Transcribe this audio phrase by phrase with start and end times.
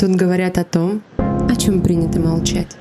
[0.00, 2.74] Тут говорят о том, о чем принято молчать.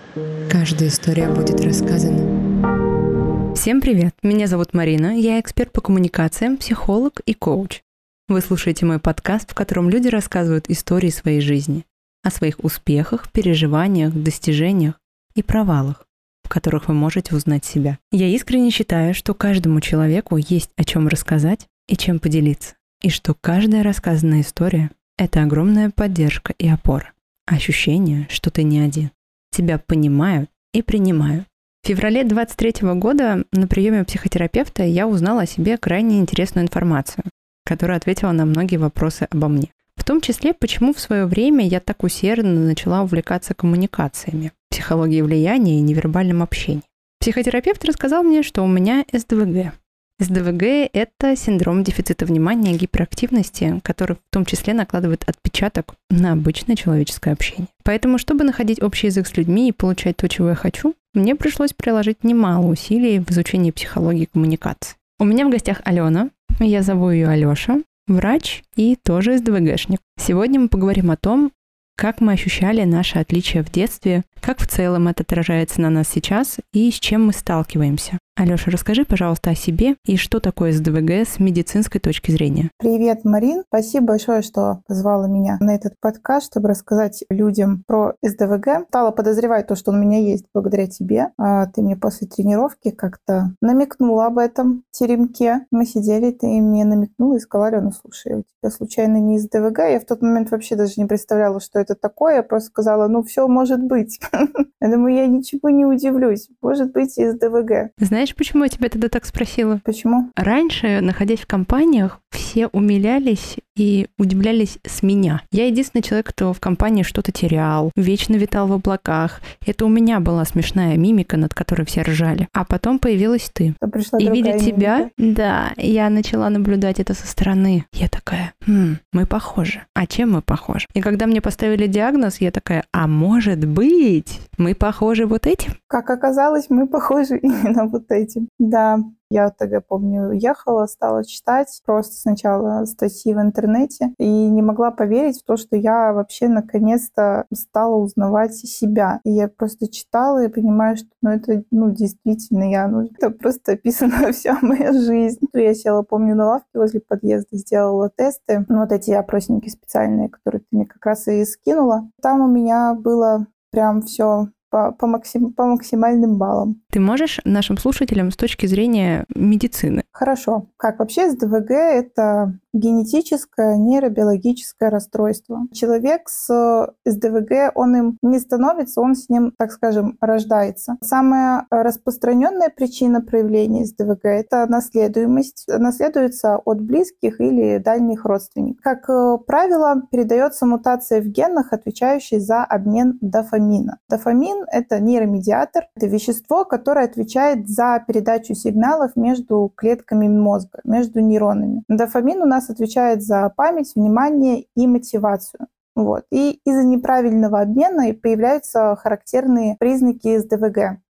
[0.49, 3.53] Каждая история будет рассказана.
[3.55, 4.15] Всем привет!
[4.23, 7.81] Меня зовут Марина, я эксперт по коммуникациям, психолог и коуч.
[8.29, 11.83] Вы слушаете мой подкаст, в котором люди рассказывают истории своей жизни,
[12.23, 14.93] о своих успехах, переживаниях, достижениях
[15.35, 16.05] и провалах,
[16.45, 17.99] в которых вы можете узнать себя.
[18.13, 23.33] Я искренне считаю, что каждому человеку есть о чем рассказать и чем поделиться, и что
[23.33, 27.11] каждая рассказанная история– это огромная поддержка и опора,
[27.45, 29.11] ощущение, что ты не один.
[29.51, 31.45] Тебя понимают и принимают.
[31.83, 37.25] В феврале 23 года на приеме психотерапевта я узнала о себе крайне интересную информацию,
[37.65, 39.71] которая ответила на многие вопросы обо мне.
[39.97, 45.79] В том числе, почему в свое время я так усердно начала увлекаться коммуникациями, психологией влияния
[45.79, 46.83] и невербальным общением.
[47.19, 49.73] Психотерапевт рассказал мне, что у меня СДВГ.
[50.19, 56.75] СДВГ– это синдром дефицита внимания и гиперактивности, который в том числе накладывает отпечаток на обычное
[56.75, 57.67] человеческое общение.
[57.83, 61.71] Поэтому, чтобы находить общий язык с людьми и получать то, чего я хочу, мне пришлось
[61.71, 64.95] приложить немало усилий в изучении психологии коммуникации.
[65.19, 66.29] У меня в гостях Алена,
[66.59, 70.01] я зову ее Алеша, врач и тоже СДВГшник.
[70.19, 71.51] Сегодня мы поговорим о том,
[71.95, 76.57] как мы ощущали наши отличия в детстве, как в целом это отражается на нас сейчас
[76.73, 78.19] и с чем мы сталкиваемся.
[78.39, 82.71] Алеша, расскажи, пожалуйста, о себе и что такое СДВГ с медицинской точки зрения.
[82.79, 83.63] Привет, Марин.
[83.67, 88.85] Спасибо большое, что позвала меня на этот подкаст, чтобы рассказать людям про СДВГ.
[88.87, 91.31] Стала подозревать то, что он у меня есть благодаря тебе.
[91.37, 95.65] А ты мне после тренировки как-то намекнула об этом теремке.
[95.69, 99.79] Мы сидели, ты мне намекнула и сказала, Алена, слушай, у тебя случайно не СДВГ?
[99.79, 102.37] Я в тот момент вообще даже не представляла, что это такое.
[102.37, 104.17] Я просто сказала, ну все может быть.
[104.81, 106.47] Я думаю, я ничего не удивлюсь.
[106.61, 107.91] Может быть и СДВГ.
[107.97, 109.81] Знаешь, знаешь, почему я тебя тогда так спросила?
[109.85, 110.29] Почему?
[110.35, 115.41] Раньше, находясь в компаниях, все умилялись и удивлялись с меня.
[115.51, 119.41] Я единственный человек, кто в компании что-то терял, вечно витал в облаках.
[119.65, 122.49] Это у меня была смешная мимика, над которой все ржали.
[122.53, 123.73] А потом появилась ты.
[123.79, 124.65] Пришла и видя мимика.
[124.65, 127.85] тебя, да, я начала наблюдать это со стороны.
[127.93, 129.83] Я такая, хм, мы похожи.
[129.93, 130.85] А чем мы похожи?
[130.93, 135.75] И когда мне поставили диагноз, я такая, а может быть, мы похожи вот этим?
[135.87, 138.49] Как оказалось, мы похожи именно вот этим.
[138.59, 144.91] Да, я тогда, помню, ехала, стала читать просто сначала статьи в интернете и не могла
[144.91, 149.19] поверить в то, что я вообще наконец-то стала узнавать себя.
[149.23, 152.87] И я просто читала и понимаю, что ну, это ну, действительно я.
[152.87, 155.45] Ну, это просто описана вся моя жизнь.
[155.53, 158.65] Я села, помню, на лавке возле подъезда, сделала тесты.
[158.67, 162.09] Ну, вот эти опросники специальные, которые ты мне как раз и скинула.
[162.21, 166.81] Там у меня было прям все по, по, максим, по максимальным баллам.
[166.91, 170.03] Ты можешь нашим слушателям с точки зрения медицины?
[170.11, 170.67] Хорошо.
[170.77, 175.61] Как вообще СДВГ– это генетическое нейробиологическое расстройство.
[175.73, 180.97] Человек с СДВГ, он им не становится, он с ним, так скажем, рождается.
[181.01, 185.65] Самая распространенная причина проявления СДВГ– это наследуемость.
[185.67, 188.83] Наследуется от близких или дальних родственников.
[188.83, 193.97] Как э, правило, передается мутация в генах, отвечающей за обмен дофамина.
[194.09, 201.83] Дофамин– это нейромедиатор, это вещество, которое отвечает за передачу сигналов между клетками мозга, между нейронами.
[201.87, 205.67] Дофамин у нас отвечает за память, внимание и мотивацию.
[205.95, 206.23] Вот.
[206.31, 211.01] И из-за неправильного обмена появляются характерные признаки СДВГ.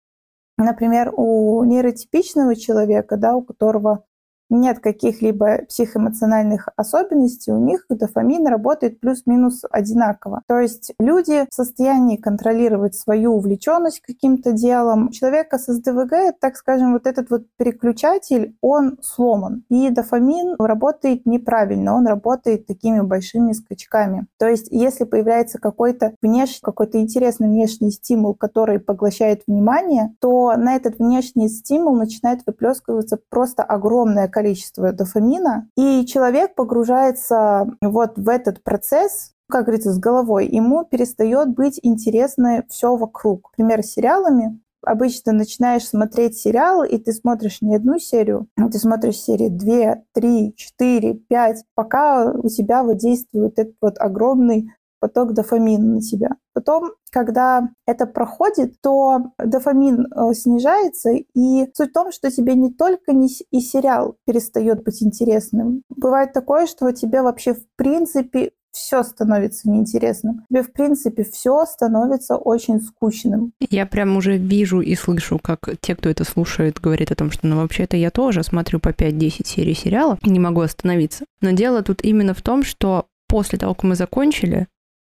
[0.57, 4.03] Например, у нейротипичного человека, да, у которого
[4.49, 10.41] нет каких-либо психоэмоциональных особенностей, у них дофамин работает плюс-минус одинаково.
[10.47, 15.07] То есть люди в состоянии контролировать свою увлеченность каким-то делом.
[15.07, 19.63] У человека с СДВГ, так скажем, вот этот вот переключатель, он сломан.
[19.69, 24.27] И дофамин работает неправильно, он работает такими большими скачками.
[24.37, 30.75] То есть если появляется какой-то внешний, какой-то интересный внешний стимул, который поглощает внимание, то на
[30.75, 38.63] этот внешний стимул начинает выплескиваться просто огромное количество дофамина, и человек погружается вот в этот
[38.63, 43.51] процесс, как говорится, с головой, ему перестает быть интересно все вокруг.
[43.57, 48.79] Например, с сериалами обычно начинаешь смотреть сериал, и ты смотришь не одну серию, а ты
[48.79, 55.33] смотришь серии 2, 3, 4, 5, пока у тебя вот действует этот вот огромный поток
[55.33, 56.31] дофамина на тебя.
[56.53, 62.71] Потом, когда это проходит, то дофамин э, снижается, и суть в том, что тебе не
[62.73, 65.83] только не и сериал перестает быть интересным.
[65.89, 70.45] Бывает такое, что тебе вообще в принципе все становится неинтересным.
[70.49, 73.53] Тебе, в принципе, все становится очень скучным.
[73.69, 77.47] Я прям уже вижу и слышу, как те, кто это слушает, говорят о том, что
[77.47, 81.25] ну вообще-то я тоже смотрю по 5-10 серий сериала и не могу остановиться.
[81.41, 84.67] Но дело тут именно в том, что после того, как мы закончили,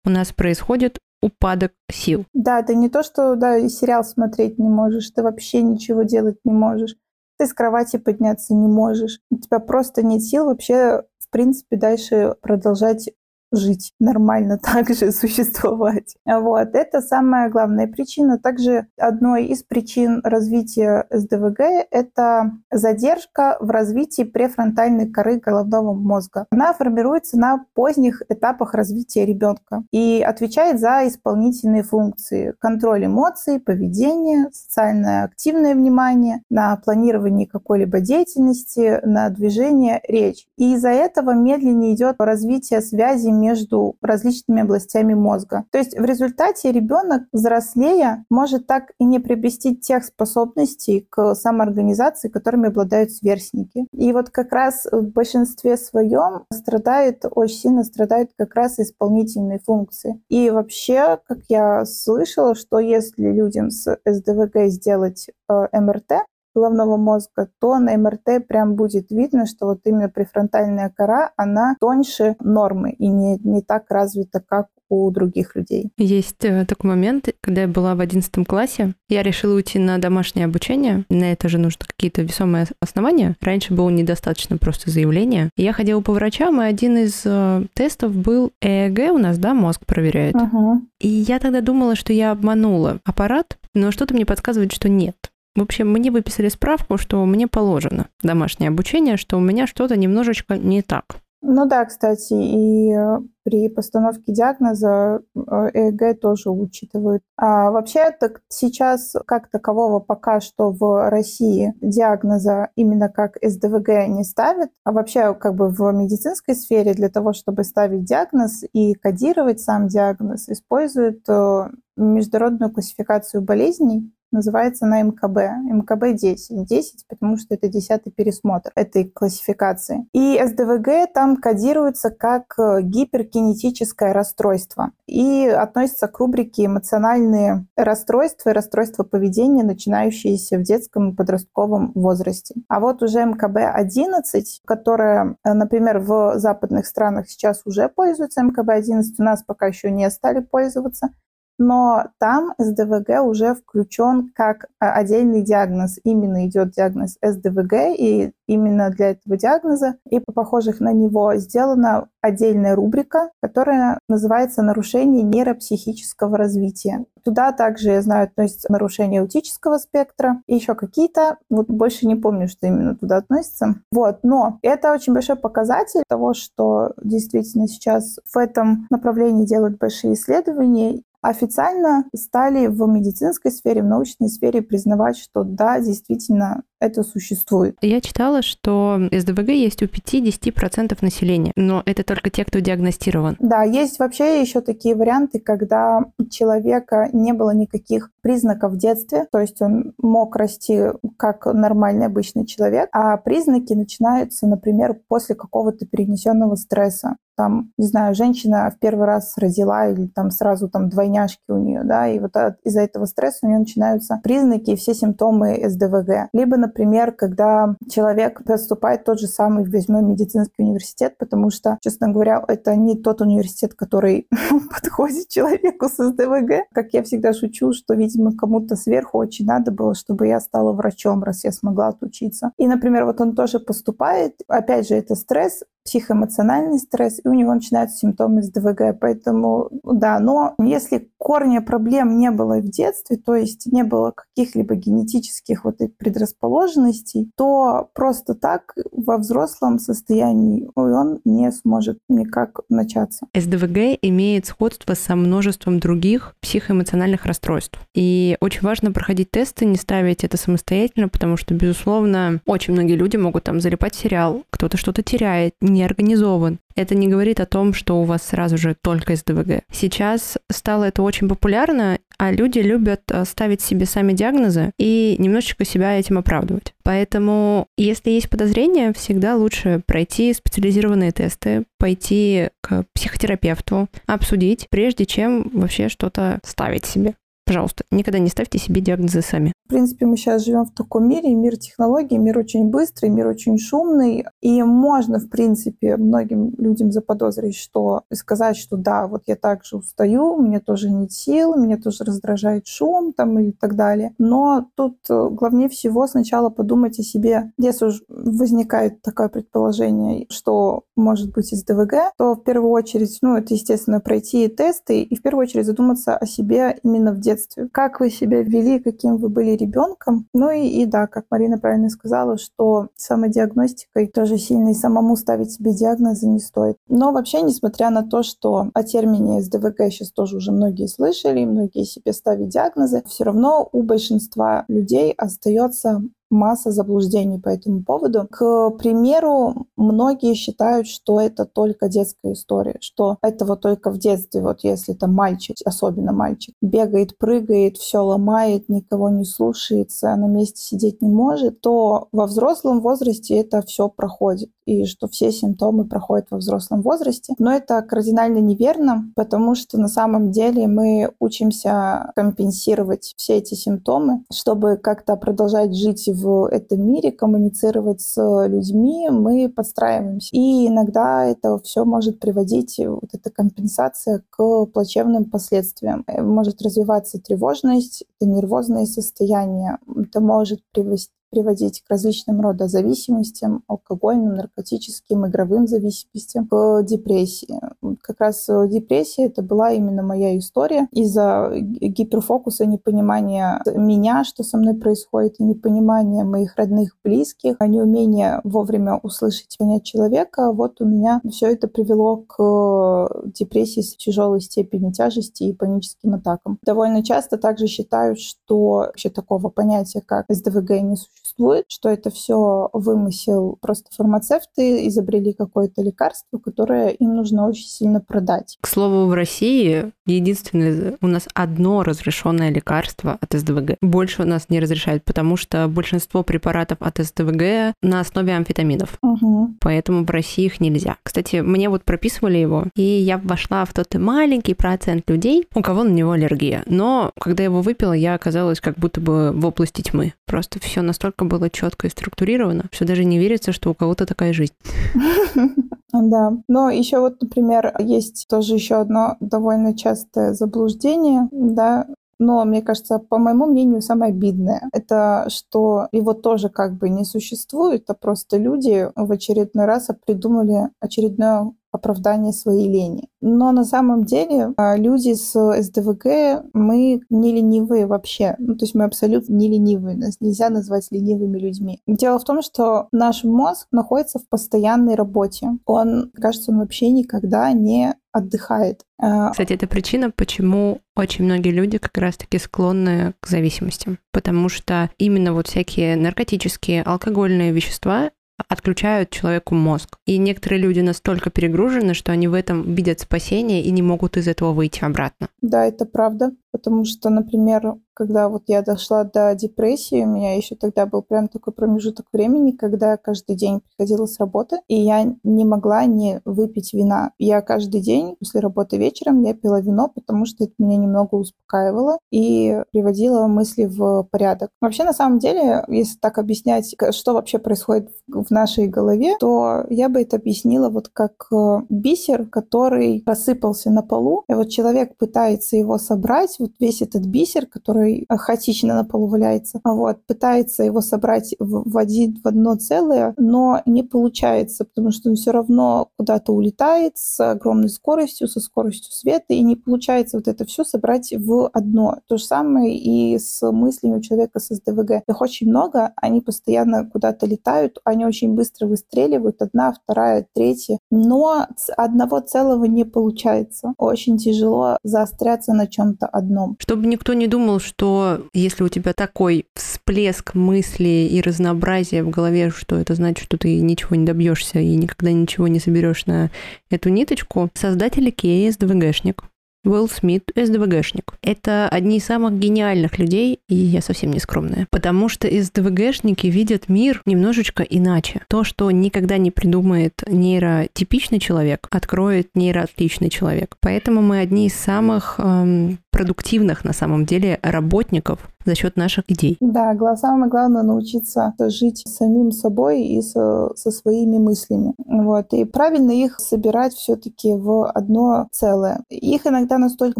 [0.07, 2.25] у нас происходит упадок сил.
[2.33, 6.53] Да, ты не то, что да, сериал смотреть не можешь, ты вообще ничего делать не
[6.53, 6.95] можешь.
[7.37, 9.19] Ты с кровати подняться не можешь.
[9.29, 13.09] У тебя просто нет сил вообще, в принципе, дальше продолжать
[13.51, 16.15] жить нормально, также существовать.
[16.25, 16.69] Вот.
[16.73, 18.37] Это самая главная причина.
[18.37, 21.59] Также одной из причин развития СДВГ–
[21.91, 26.45] это задержка в развитии префронтальной коры головного мозга.
[26.51, 34.49] Она формируется на поздних этапах развития ребенка и отвечает за исполнительные функции– контроль эмоций, поведение,
[34.51, 40.47] социальное активное внимание, на планирование какой-либо деятельности, на движение, речь.
[40.57, 45.65] И из-за этого медленнее идет развитие связи между различными областями мозга.
[45.71, 52.29] То есть в результате ребенок, взрослея, может так и не приобрести тех способностей к самоорганизации,
[52.29, 53.87] которыми обладают сверстники.
[53.93, 60.21] И вот как раз в большинстве своем страдает, очень сильно страдают как раз исполнительные функции.
[60.29, 66.25] И вообще, как я слышала, что если людям с СДВГ сделать э, МРТ,
[66.57, 72.35] головного мозга, то на МРТ прям будет видно, что вот именно префронтальная кора, она тоньше
[72.39, 75.91] нормы и не, не так развита, как у других людей.
[75.97, 80.45] Есть э, такой момент, когда я была в одиннадцатом классе, я решила уйти на домашнее
[80.45, 81.03] обучение.
[81.09, 83.35] На это же нужны какие-то весомые основания.
[83.41, 85.49] Раньше было недостаточно просто заявления.
[85.57, 89.85] Я ходила по врачам, и один из э, тестов был ЭЭГ у нас, да, мозг
[89.85, 90.35] проверяет.
[90.35, 90.81] Угу.
[91.01, 95.31] И я тогда думала, что я обманула аппарат, но что-то мне подсказывает, что нет.
[95.57, 100.55] В общем, мне выписали справку, что мне положено домашнее обучение, что у меня что-то немножечко
[100.55, 101.17] не так.
[101.41, 107.23] Ну да, кстати, и э, при постановке диагноза э, ЭЭГ тоже учитывают.
[107.37, 114.23] А вообще так сейчас как такового пока что в России диагноза именно как СДВГ не
[114.23, 114.69] ставят.
[114.83, 119.87] А вообще как бы в медицинской сфере для того, чтобы ставить диагноз и кодировать сам
[119.87, 125.37] диагноз, используют э, международную классификацию болезней, называется на МКБ.
[125.71, 126.65] МКБ 10.
[126.65, 130.07] 10, потому что это десятый пересмотр этой классификации.
[130.13, 138.53] И СДВГ там кодируется как э, гиперкинетическое расстройство и относится к рубрике эмоциональные расстройства и
[138.53, 142.55] расстройства поведения, начинающиеся в детском и подростковом возрасте.
[142.67, 149.23] А вот уже МКБ-11, которая, э, например, в западных странах сейчас уже пользуется МКБ-11, у
[149.23, 151.09] нас пока еще не стали пользоваться,
[151.57, 155.99] но там СДВГ уже включен как а, отдельный диагноз.
[156.03, 162.07] Именно идет диагноз СДВГ, и именно для этого диагноза и по похожих на него сделана
[162.21, 167.05] отдельная рубрика, которая называется «Нарушение нейропсихического развития».
[167.23, 171.37] Туда также, я знаю, относятся нарушения аутического спектра и еще какие-то.
[171.49, 173.75] Вот больше не помню, что именно туда относится.
[173.91, 180.13] Вот, но это очень большой показатель того, что действительно сейчас в этом направлении делают большие
[180.13, 187.75] исследования, официально стали в медицинской сфере, в научной сфере признавать, что да, действительно, это существует.
[187.81, 193.35] Я читала, что СДВГ есть у 5-10% населения, но это только те, кто диагностирован.
[193.39, 199.25] Да, есть вообще еще такие варианты, когда у человека не было никаких признаков в детстве,
[199.31, 200.79] то есть он мог расти
[201.17, 208.15] как нормальный обычный человек, а признаки начинаются, например, после какого-то перенесенного стресса там, не знаю,
[208.15, 212.31] женщина в первый раз родила или там сразу там двойняшки у нее, да, и вот
[212.63, 216.29] из-за этого стресса у нее начинаются признаки и все симптомы СДВГ.
[216.33, 222.43] Либо, например, когда человек поступает тот же самый, возьмем медицинский университет, потому что, честно говоря,
[222.47, 224.27] это не тот университет, который
[224.69, 226.67] подходит человеку с СДВГ.
[226.73, 231.23] Как я всегда шучу, что, видимо, кому-то сверху очень надо было, чтобы я стала врачом,
[231.23, 232.51] раз я смогла отучиться.
[232.57, 237.53] И, например, вот он тоже поступает, опять же, это стресс, психоэмоциональный стресс, и у него
[237.53, 238.99] начинаются симптомы СДВГ.
[238.99, 244.75] Поэтому, да, но если корня проблем не было в детстве, то есть не было каких-либо
[244.75, 253.27] генетических вот предрасположенностей, то просто так во взрослом состоянии он не сможет никак начаться.
[253.33, 257.79] СДВГ имеет сходство со множеством других психоэмоциональных расстройств.
[257.95, 263.15] И очень важно проходить тесты, не ставить это самостоятельно, потому что, безусловно, очень многие люди
[263.15, 266.59] могут там залипать сериал, кто-то что-то теряет, не организован.
[266.75, 269.63] Это не говорит о том, что у вас сразу же только СДВГ.
[269.71, 275.65] Сейчас стало это очень популярно, а люди любят э, ставить себе сами диагнозы и немножечко
[275.65, 276.73] себя этим оправдывать.
[276.83, 285.49] Поэтому, если есть подозрения, всегда лучше пройти специализированные тесты, пойти к психотерапевту, обсудить, прежде чем
[285.53, 287.15] вообще что-то ставить себе.
[287.47, 289.53] Пожалуйста, никогда не ставьте себе диагнозы сами.
[289.67, 293.57] В принципе, мы сейчас живем в таком мире, мир технологий, мир очень быстрый, мир очень
[293.57, 299.77] шумный, и можно, в принципе, многим людям заподозрить, что сказать, что да, вот я также
[299.77, 304.13] устаю, мне тоже нет сил, меня тоже раздражает шум там и так далее.
[304.17, 307.51] Но тут э, главнее всего сначала подумать о себе.
[307.57, 313.35] Если уж возникает такое предположение, что может быть из ДВГ, то в первую очередь, ну,
[313.35, 317.36] это, естественно, пройти тесты и в первую очередь задуматься о себе именно в детстве.
[317.71, 320.27] Как вы себя вели, каким вы были ребенком.
[320.33, 325.51] Ну и, и да, как Марина правильно сказала, что самодиагностикой тоже сильно и самому ставить
[325.51, 326.77] себе диагнозы не стоит.
[326.87, 331.83] Но вообще, несмотря на то, что о термине СДВГ сейчас тоже уже многие слышали, многие
[331.83, 338.27] себе ставят диагнозы, все равно у большинства людей остается масса заблуждений по этому поводу.
[338.29, 344.41] К примеру, многие считают, что это только детская история, что это вот только в детстве,
[344.41, 350.61] вот если это мальчик, особенно мальчик, бегает, прыгает, все ломает, никого не слушается, на месте
[350.61, 356.27] сидеть не может, то во взрослом возрасте это все проходит и что все симптомы проходят
[356.29, 357.33] во взрослом возрасте.
[357.39, 364.23] Но это кардинально неверно, потому что на самом деле мы учимся компенсировать все эти симптомы,
[364.31, 370.29] чтобы как-то продолжать жить в этом мире, коммуницировать с людьми, мы подстраиваемся.
[370.35, 376.03] И иногда это все может приводить, вот эта компенсация, к плачевным последствиям.
[376.07, 384.35] Может развиваться тревожность, это нервозное состояние, это может привести приводить к различным рода зависимостям, алкогольным,
[384.35, 387.59] наркотическим, игровым зависимостям, к депрессии.
[388.01, 394.57] Как раз э, депрессия это была именно моя история из-за гиперфокуса, непонимания меня, что со
[394.57, 400.51] мной происходит, и непонимания моих родных, близких, а неумение вовремя услышать, понять человека.
[400.51, 406.57] Вот у меня все это привело к депрессии с тяжелой степенью тяжести и паническим атакам.
[406.63, 412.09] Довольно часто также считают, что вообще такого понятия, как СДВГ, не существует существует, что это
[412.09, 413.57] все вымысел.
[413.61, 418.57] Просто фармацевты изобрели какое-то лекарство, которое им нужно очень сильно продать.
[418.61, 423.77] К слову, в России единственное у нас одно разрешенное лекарство от СДВГ.
[423.81, 428.97] Больше у нас не разрешают, потому что большинство препаратов от СДВГ на основе амфетаминов.
[429.01, 429.55] Угу.
[429.59, 430.97] Поэтому в России их нельзя.
[431.03, 435.83] Кстати, мне вот прописывали его, и я вошла в тот маленький процент людей, у кого
[435.83, 436.63] на него аллергия.
[436.65, 440.13] Но когда я его выпила, я оказалась как будто бы в области тьмы.
[440.25, 444.33] Просто все настолько было четко и структурировано, что даже не верится, что у кого-то такая
[444.33, 444.53] жизнь.
[445.93, 451.87] Да, но еще вот, например, есть тоже еще одно довольно частое заблуждение, да,
[452.19, 457.05] но, мне кажется, по моему мнению, самое обидное, это что его тоже как бы не
[457.05, 463.09] существует, а просто люди в очередной раз придумали очередное оправдание своей лени.
[463.21, 468.35] Но на самом деле а, люди с СДВГ, мы не ленивые вообще.
[468.39, 469.97] Ну, то есть мы абсолютно не ленивые.
[469.97, 471.81] Нас нельзя назвать ленивыми людьми.
[471.87, 475.49] Дело в том, что наш мозг находится в постоянной работе.
[475.65, 478.81] Он, кажется, он вообще никогда не отдыхает.
[478.99, 483.99] А, Кстати, это причина, почему очень многие люди как раз-таки склонны к зависимостям.
[484.11, 488.11] Потому что именно вот всякие наркотические, алкогольные вещества
[488.47, 489.97] отключают человеку мозг.
[490.05, 494.27] И некоторые люди настолько перегружены, что они в этом видят спасение и не могут из
[494.27, 495.29] этого выйти обратно.
[495.41, 496.31] Да, это правда.
[496.57, 501.27] Потому что, например, когда вот я дошла до депрессии, у меня еще тогда был прям
[501.27, 506.21] такой промежуток времени, когда я каждый день приходила с работы, и я не могла не
[506.23, 507.11] выпить вина.
[507.17, 511.97] Я каждый день после работы вечером я пила вино, потому что это меня немного успокаивало
[512.11, 514.51] и приводило мысли в порядок.
[514.61, 519.89] Вообще, на самом деле, если так объяснять, что вообще происходит в нашей голове, то я
[519.89, 525.57] бы это объяснила вот как э, бисер, который рассыпался на полу, и вот человек пытается
[525.57, 531.35] его собрать, вот весь этот бисер, который хаотично на полу валяется, вот, пытается его собрать
[531.39, 536.33] в, в, один, в одно целое, но не получается, потому что он все равно куда-то
[536.33, 541.49] улетает с огромной скоростью, со скоростью света, и не получается вот это все собрать в
[541.53, 541.99] одно.
[542.07, 545.03] То же самое и с мыслями у человека с СДВГ.
[545.07, 551.47] Их очень много, они постоянно куда-то летают, они очень быстро выстреливают, одна, вторая, третья, но
[551.75, 553.73] одного целого не получается.
[553.77, 556.57] Очень тяжело заостряться на чем-то одном одном.
[556.59, 562.51] Чтобы никто не думал, что если у тебя такой всплеск мыслей и разнообразия в голове,
[562.51, 566.29] что это значит, что ты ничего не добьешься и никогда ничего не соберешь на
[566.69, 569.23] эту ниточку, создатель Икеи СДВГшник
[569.67, 571.13] Уилл Смит СДВГшник.
[571.21, 574.67] Это одни из самых гениальных людей, и я совсем не скромная.
[574.71, 578.21] Потому что СДВГшники видят мир немножечко иначе.
[578.29, 583.57] То, что никогда не придумает нейротипичный человек, откроет нейроотличный человек.
[583.59, 589.37] Поэтому мы одни из самых эм, продуктивных на самом деле работников за счет наших идей.
[589.41, 594.73] Да, самое главное научиться жить самим собой и со, со своими мыслями.
[594.85, 595.33] Вот.
[595.33, 598.83] И правильно их собирать все-таки в одно целое.
[598.89, 599.99] Их иногда настолько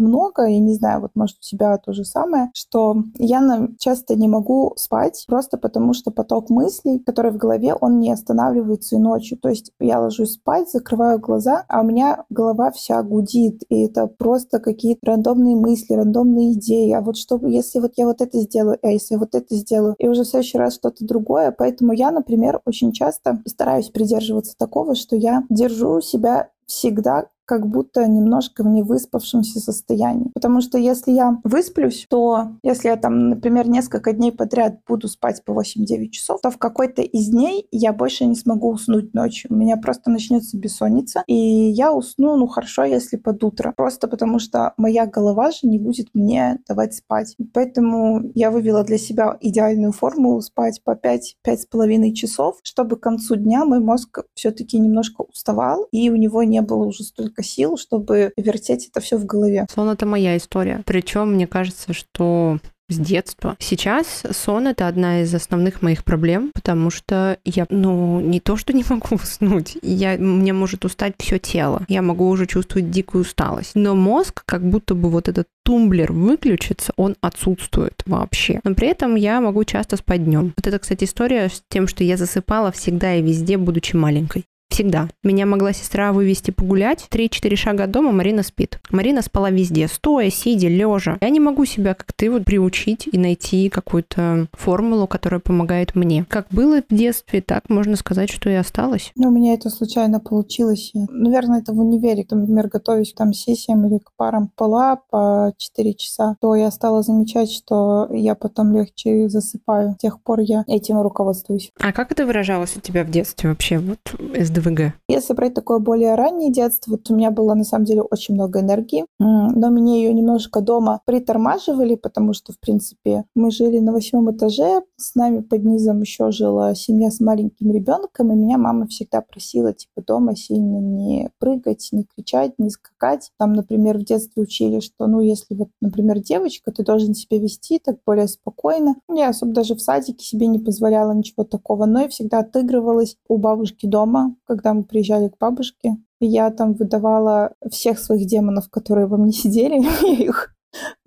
[0.00, 4.28] много, я не знаю, вот может у тебя то же самое, что я часто не
[4.28, 9.38] могу спать просто потому, что поток мыслей, который в голове, он не останавливается и ночью.
[9.38, 14.06] То есть я ложусь спать, закрываю глаза, а у меня голова вся гудит, и это
[14.06, 16.92] просто какие-то рандомные мысли, рандомные идеи.
[16.92, 20.08] А вот что, если вот я вот это сделаю, а если вот это сделаю, и
[20.08, 21.54] уже в следующий раз что-то другое.
[21.56, 28.06] Поэтому я, например, очень часто стараюсь придерживаться такого, что я держу себя всегда как будто
[28.06, 30.30] немножко в невыспавшемся состоянии.
[30.34, 35.42] Потому что если я высплюсь, то если я там, например, несколько дней подряд буду спать
[35.44, 39.50] по 8-9 часов, то в какой-то из дней я больше не смогу уснуть ночью.
[39.50, 43.72] У меня просто начнется бессонница, и я усну, ну хорошо, если под утро.
[43.74, 47.34] Просто потому что моя голова же не будет мне давать спать.
[47.54, 53.64] Поэтому я вывела для себя идеальную формулу спать по 5-5,5 часов, чтобы к концу дня
[53.64, 58.32] мой мозг все-таки немножко уставал, и у него не было уже столько столько сил, чтобы
[58.36, 59.66] вертеть это все в голове.
[59.72, 60.82] Сон— это моя история.
[60.84, 62.58] Причем мне кажется, что
[62.90, 63.54] с детства.
[63.58, 68.72] Сейчас сон— это одна из основных моих проблем, потому что я, ну, не то, что
[68.72, 71.84] не могу уснуть, я, мне может устать все тело.
[71.88, 73.72] Я могу уже чувствовать дикую усталость.
[73.74, 78.60] Но мозг, как будто бы вот этот тумблер выключится, он отсутствует вообще.
[78.64, 80.54] Но при этом я могу часто спать днем.
[80.56, 84.46] Вот это, кстати, история с тем, что я засыпала всегда и везде, будучи маленькой.
[84.68, 85.08] Всегда.
[85.24, 87.06] Меня могла сестра вывести погулять.
[87.08, 88.80] Три-четыре шага от дома Марина спит.
[88.90, 89.88] Марина спала везде.
[89.88, 91.18] Стоя, сидя, лежа.
[91.20, 96.26] Я не могу себя, как ты, вот приучить и найти какую-то формулу, которая помогает мне.
[96.28, 99.10] Как было в детстве, так можно сказать, что и осталось.
[99.16, 100.92] Ну, у меня это случайно получилось.
[100.94, 102.24] Наверное, это в универе.
[102.30, 107.02] Например, готовясь к там сессиям или к парам пола по 4 часа, то я стала
[107.02, 109.94] замечать, что я потом легче засыпаю.
[109.94, 111.72] С тех пор я этим руководствуюсь.
[111.80, 113.78] А как это выражалось у тебя в детстве вообще?
[113.78, 113.98] Вот
[114.38, 114.94] СДВ ДВГ?
[115.08, 118.60] Если брать такое более раннее детство, вот у меня было на самом деле очень много
[118.60, 124.30] энергии, но меня ее немножко дома притормаживали, потому что, в принципе, мы жили на восьмом
[124.30, 129.20] этаже, с нами под низом еще жила семья с маленьким ребенком, и меня мама всегда
[129.20, 133.30] просила, типа, дома сильно не прыгать, не кричать, не скакать.
[133.38, 137.78] Там, например, в детстве учили, что, ну, если вот, например, девочка, ты должен себя вести
[137.78, 138.96] так более спокойно.
[139.12, 143.38] Я особо даже в садике себе не позволяла ничего такого, но я всегда отыгрывалась у
[143.38, 149.18] бабушки дома, когда мы приезжали к бабушке, я там выдавала всех своих демонов, которые во
[149.18, 150.54] мне сидели, я их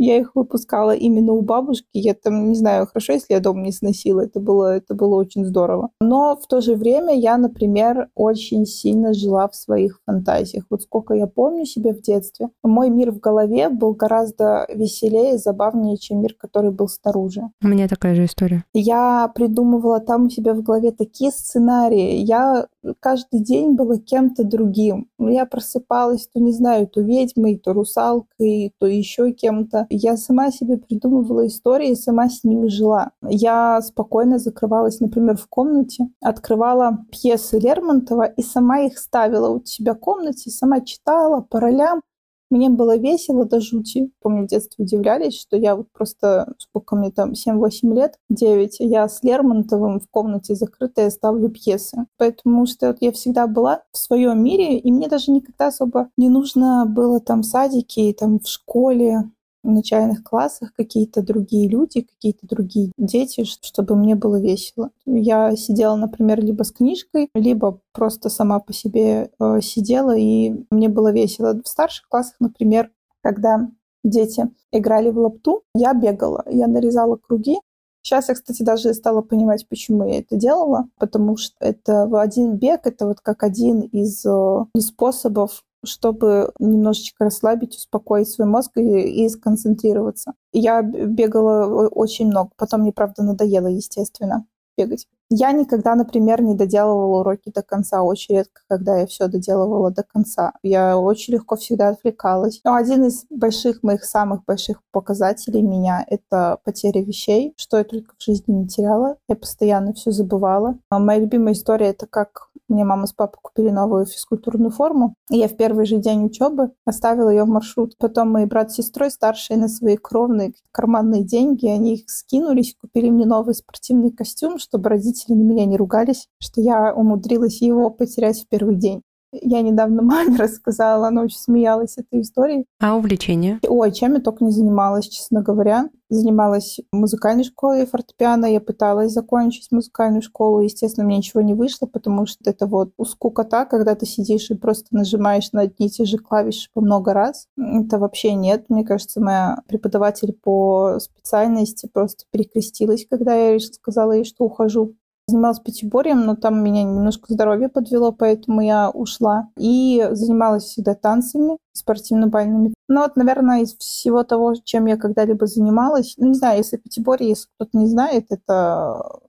[0.04, 1.86] я их выпускала именно у бабушки.
[1.94, 4.22] Я там, не знаю, хорошо, если я дом не сносила.
[4.22, 5.90] Это было, это было очень здорово.
[6.02, 10.66] Но в то же время я, например, очень сильно жила в своих фантазиях.
[10.70, 15.98] Вот сколько я помню себя в детстве, мой мир в голове был гораздо веселее, забавнее,
[15.98, 17.44] чем мир, который был снаружи.
[17.64, 18.64] У меня такая же история.
[18.74, 22.16] Я придумывала там у себя в голове такие сценарии.
[22.16, 22.68] Я
[23.00, 25.10] каждый день была кем-то другим.
[25.20, 29.88] Я просыпалась, то не знаю, то ведьмой, то русалкой, то еще кем-то.
[29.94, 33.12] Я сама себе придумывала истории, сама с ними жила.
[33.22, 39.94] Я спокойно закрывалась, например, в комнате, открывала пьесы Лермонтова и сама их ставила у себя
[39.94, 42.02] в комнате, сама читала по ролям.
[42.50, 44.12] Мне было весело до жути.
[44.22, 49.10] Помню, в детстве удивлялись, что я вот просто, сколько мне там, 7-8 лет, 9, я
[49.10, 52.06] с Лермонтовым в комнате закрытая ставлю пьесы.
[52.18, 56.30] Потому что вот я всегда была в своем мире, и мне даже никогда особо не
[56.30, 59.30] нужно было там садики, там в школе
[59.64, 64.92] в начальных классах какие-то другие люди, какие-то другие дети, чтобы мне было весело.
[65.06, 70.90] Я сидела, например, либо с книжкой, либо просто сама по себе э, сидела, и мне
[70.90, 71.60] было весело.
[71.64, 73.70] В старших классах, например, когда
[74.04, 77.58] дети играли в лапту, я бегала, я нарезала круги,
[78.04, 82.88] Сейчас я, кстати, даже стала понимать, почему я это делала, потому что это один бег,
[82.88, 89.30] это вот как один из э, способов чтобы немножечко расслабить, успокоить свой мозг и, и
[89.30, 90.34] сконцентрироваться.
[90.54, 92.52] Я бегала очень много.
[92.58, 94.46] Потом мне, правда, надоело, естественно,
[94.78, 95.08] бегать.
[95.34, 98.04] Я никогда, например, не доделывала уроки до конца.
[98.04, 100.52] Очень редко, когда я все доделывала до конца.
[100.62, 102.60] Я очень легко всегда отвлекалась.
[102.66, 108.14] Но один из больших моих самых больших показателей меня— это потеря вещей, что я только
[108.18, 109.16] в жизни не теряла.
[109.30, 110.78] Я постоянно все забывала.
[110.90, 115.38] А моя любимая история— это как мне мама с папой купили новую физкультурную форму, и
[115.38, 117.98] я в первый же день учебы оставила ее в маршрут.
[117.98, 123.10] Потом мои брат с сестрой старшие на свои кровные карманные деньги, они их скинулись, купили
[123.10, 128.42] мне новый спортивный костюм, чтобы родители на меня не ругались, что я умудрилась его потерять
[128.42, 129.02] в первый день.
[129.34, 132.66] Я недавно маме рассказала, она очень смеялась этой историей.
[132.80, 133.60] А увлечение?
[133.68, 135.90] Ой, чем я только не занималась, честно говоря.
[136.10, 140.60] Занималась музыкальной школе фортепиано, я пыталась закончить музыкальную школу.
[140.60, 144.88] Естественно, мне ничего не вышло, потому что это вот скукота, когда ты сидишь и просто
[144.92, 147.48] нажимаешь на одни и те же клавиши по много раз.
[147.58, 148.66] Это вообще нет.
[148.68, 154.96] Мне кажется, моя преподаватель по специальности просто перекрестилась, когда я сказала ей, что ухожу
[155.32, 159.50] занималась пятиборьем, но там меня немножко здоровье подвело, поэтому я ушла.
[159.58, 162.74] И занималась всегда танцами спортивно-бальными.
[162.88, 167.30] Ну вот, наверное, из всего того, чем я когда-либо занималась, ну не знаю, если пятиборье,
[167.30, 169.20] если кто-то не знает, это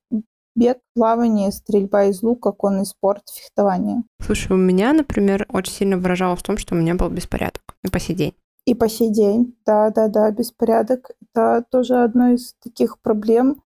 [0.55, 4.03] бег, плавание, стрельба из лука, конный спорт, фехтование.
[4.21, 7.89] Слушай, у меня, например, очень сильно выражалось в том, что у меня был беспорядок и
[7.89, 8.35] по сей день.
[8.65, 11.11] И по сей день, да-да-да, беспорядок.
[11.23, 13.63] Это тоже одно из таких проблем,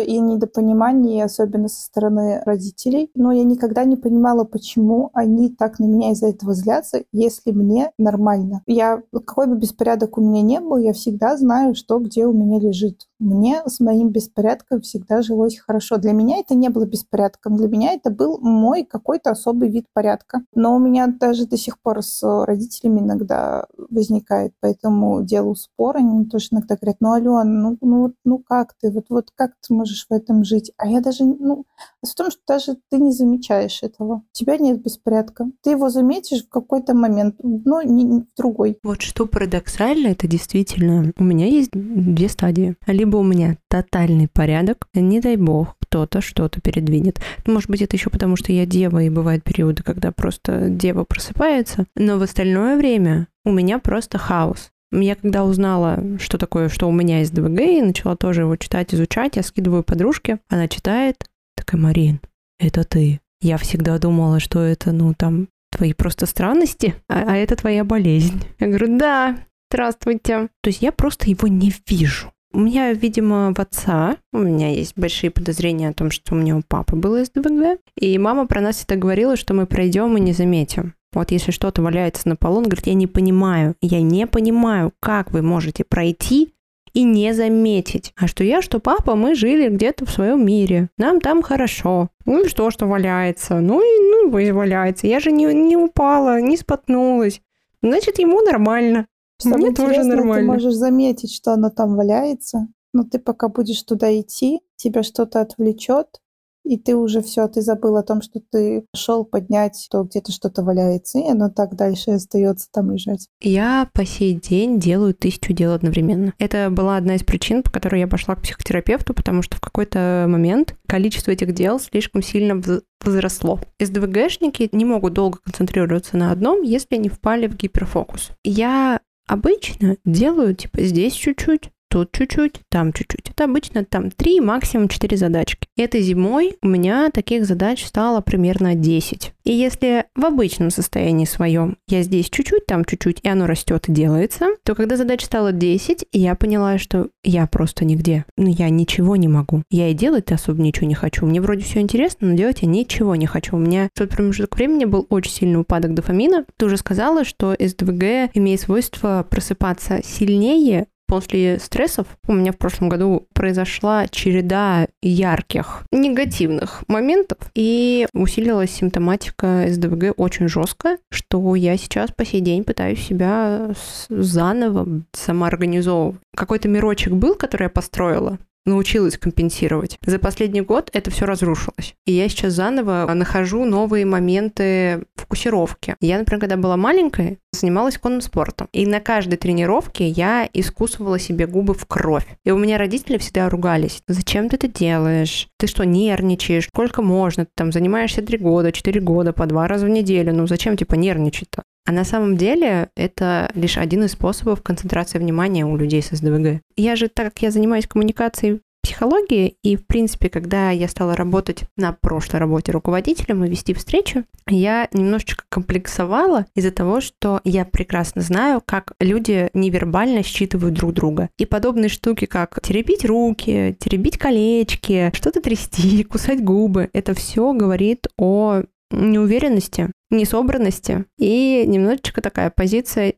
[0.00, 3.10] и недопонимание, особенно со стороны родителей.
[3.14, 7.90] Но я никогда не понимала, почему они так на меня из-за этого злятся, если мне
[7.98, 8.62] нормально.
[8.66, 12.58] Я, какой бы беспорядок у меня не был, я всегда знаю, что где у меня
[12.58, 13.06] лежит.
[13.18, 15.96] Мне с моим беспорядком всегда жилось хорошо.
[15.96, 17.56] Для меня это не было беспорядком.
[17.56, 20.42] Для меня это был мой какой-то особый вид порядка.
[20.54, 25.96] Но у меня даже до сих пор с родителями иногда возникает по этому делу спор.
[25.96, 28.90] Они тоже иногда говорят, ну, Алена, ну, ну, ну как ты?
[28.90, 30.72] Вот, вот как ты можешь в этом жить.
[30.76, 31.64] А я даже, ну,
[32.02, 34.16] в том, что даже ты не замечаешь этого.
[34.16, 35.46] У тебя нет беспорядка.
[35.62, 38.78] Ты его заметишь в какой-то момент, но не, не в другой.
[38.82, 42.76] Вот что парадоксально, это действительно, у меня есть две стадии.
[42.86, 47.20] Либо у меня тотальный порядок, не дай бог, кто-то что-то передвинет.
[47.46, 51.86] Может быть, это еще потому, что я дева, и бывают периоды, когда просто дева просыпается.
[51.96, 54.70] Но в остальное время у меня просто хаос.
[55.00, 58.94] Я когда узнала, что такое, что у меня есть ДВГ, и начала тоже его читать,
[58.94, 61.16] изучать, я скидываю подружке, она читает,
[61.56, 62.20] такая, Марин,
[62.58, 63.20] это ты.
[63.40, 68.40] Я всегда думала, что это, ну, там, твои просто странности, а, а это твоя болезнь.
[68.60, 69.38] Я говорю, да,
[69.70, 70.48] здравствуйте.
[70.62, 72.32] То есть я просто его не вижу.
[72.52, 76.56] У меня, видимо, в отца, у меня есть большие подозрения о том, что у меня
[76.56, 80.32] у папы было СДВГ, и мама про нас это говорила, что мы пройдем и не
[80.32, 80.94] заметим.
[81.14, 85.30] Вот если что-то валяется на полу, он говорит, я не понимаю, я не понимаю, как
[85.30, 86.54] вы можете пройти
[86.92, 88.12] и не заметить.
[88.16, 90.90] А что я, что папа, мы жили где-то в своем мире.
[90.96, 92.08] Нам там хорошо.
[92.24, 93.60] Ну и что, что валяется?
[93.60, 95.06] Ну и ну и валяется.
[95.06, 97.40] Я же не, не упала, не споткнулась.
[97.82, 99.06] Значит, ему нормально.
[99.38, 100.46] Самое Мне тоже нормально.
[100.46, 105.40] Ты можешь заметить, что оно там валяется, но ты пока будешь туда идти, тебя что-то
[105.40, 106.20] отвлечет,
[106.64, 110.62] и ты уже все, ты забыл о том, что ты шел поднять, то где-то что-то
[110.62, 113.28] валяется, и оно так дальше остается там лежать.
[113.40, 116.32] Я по сей день делаю тысячу дел одновременно.
[116.38, 120.26] Это была одна из причин, по которой я пошла к психотерапевту, потому что в какой-то
[120.28, 122.60] момент количество этих дел слишком сильно
[123.04, 123.60] возросло.
[123.80, 128.30] СДВГшники не могут долго концентрироваться на одном, если не впали в гиперфокус.
[128.42, 133.30] Я обычно делаю типа здесь чуть-чуть, тут чуть-чуть, там чуть-чуть.
[133.30, 135.68] Это обычно там 3, максимум 4 задачки.
[135.76, 139.32] Этой зимой у меня таких задач стало примерно 10.
[139.44, 143.92] И если в обычном состоянии своем я здесь чуть-чуть, там чуть-чуть, и оно растет и
[143.92, 148.24] делается, то когда задач стало 10, я поняла, что я просто нигде.
[148.36, 149.62] Ну, я ничего не могу.
[149.70, 151.26] Я и делать особо ничего не хочу.
[151.26, 153.54] Мне вроде все интересно, но делать я ничего не хочу.
[153.54, 156.44] У меня в тот промежуток времени был очень сильный упадок дофамина.
[156.56, 162.88] Ты уже сказала, что СДВГ имеет свойство просыпаться сильнее После стрессов у меня в прошлом
[162.88, 172.10] году произошла череда ярких негативных моментов, и усилилась симптоматика СДВГ очень жестко, что я сейчас
[172.10, 173.70] по сей день пытаюсь себя
[174.08, 176.16] заново самоорганизовывать.
[176.34, 179.98] Какой-то мирочек был, который я построила, научилась компенсировать.
[180.04, 181.94] За последний год это все разрушилось.
[182.06, 185.96] И я сейчас заново нахожу новые моменты фокусировки.
[186.00, 188.68] Я, например, когда была маленькая, занималась конным спортом.
[188.72, 192.26] И на каждой тренировке я искусывала себе губы в кровь.
[192.44, 194.02] И у меня родители всегда ругались.
[194.08, 195.48] Зачем ты это делаешь?
[195.58, 196.66] Ты что, нервничаешь?
[196.66, 197.44] Сколько можно?
[197.44, 200.32] Ты там занимаешься три года, четыре года, по два раза в неделю.
[200.34, 201.62] Ну зачем, типа, нервничать-то?
[201.86, 206.62] А на самом деле это лишь один из способов концентрации внимания у людей с СДВГ.
[206.76, 211.64] Я же, так как я занимаюсь коммуникацией психологии, и, в принципе, когда я стала работать
[211.76, 218.20] на прошлой работе руководителем и вести встречу, я немножечко комплексовала из-за того, что я прекрасно
[218.20, 221.30] знаю, как люди невербально считывают друг друга.
[221.38, 228.06] И подобные штуки, как теребить руки, теребить колечки, что-то трясти, кусать губы, это все говорит
[228.18, 228.62] о
[228.94, 233.14] неуверенности, несобранности и немножечко такая позиция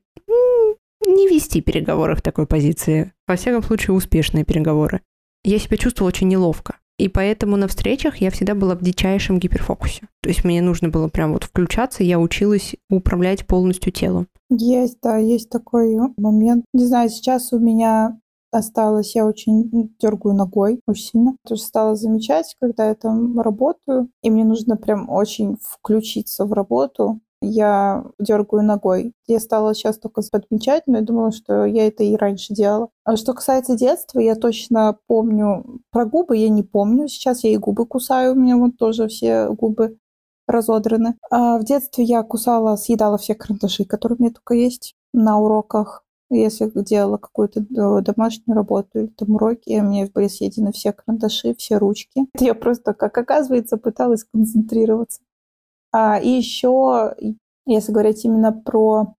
[1.07, 3.12] не вести переговоры в такой позиции.
[3.27, 5.03] Во всяком случае, успешные переговоры.
[5.45, 6.77] Я себя чувствовала очень неловко.
[6.99, 10.09] И поэтому на встречах я всегда была в дичайшем гиперфокусе.
[10.23, 14.29] То есть мне нужно было прям вот включаться, я училась управлять полностью телом.
[14.49, 16.65] Есть, да, есть такой момент.
[16.73, 18.19] Не знаю, сейчас у меня
[18.51, 21.37] осталось, я очень дергаю ногой очень сильно.
[21.47, 27.21] Тоже стала замечать, когда я там работаю, и мне нужно прям очень включиться в работу,
[27.43, 29.13] я дергаю ногой.
[29.27, 32.89] Я стала сейчас только подмечать, но я думала, что я это и раньше делала.
[33.05, 37.09] А что касается детства, я точно помню про губы, я не помню.
[37.09, 39.99] Сейчас я и губы кусаю, у меня вот тоже все губы
[40.47, 41.17] разодраны.
[41.31, 46.06] А в детстве я кусала, съедала все карандаши, которые у меня только есть на уроках.
[46.29, 51.55] Если делала какую-то э, домашнюю работу или там уроки, у меня были съедены все карандаши,
[51.55, 52.27] все ручки.
[52.41, 55.21] Я просто, как оказывается, пыталась концентрироваться.
[55.93, 57.15] А, и еще,
[57.65, 59.15] если говорить именно про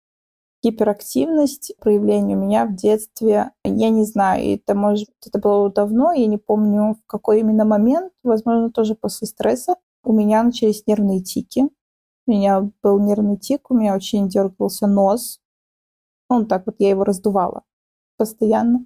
[0.64, 6.26] гиперактивность проявления у меня в детстве, я не знаю, это может это было давно, я
[6.26, 11.68] не помню в какой именно момент, возможно, тоже после стресса, у меня начались нервные тики.
[12.28, 15.40] У меня был нервный тик, у меня очень дергался нос.
[16.30, 17.64] Он так вот, я его раздувала
[18.18, 18.86] постоянно.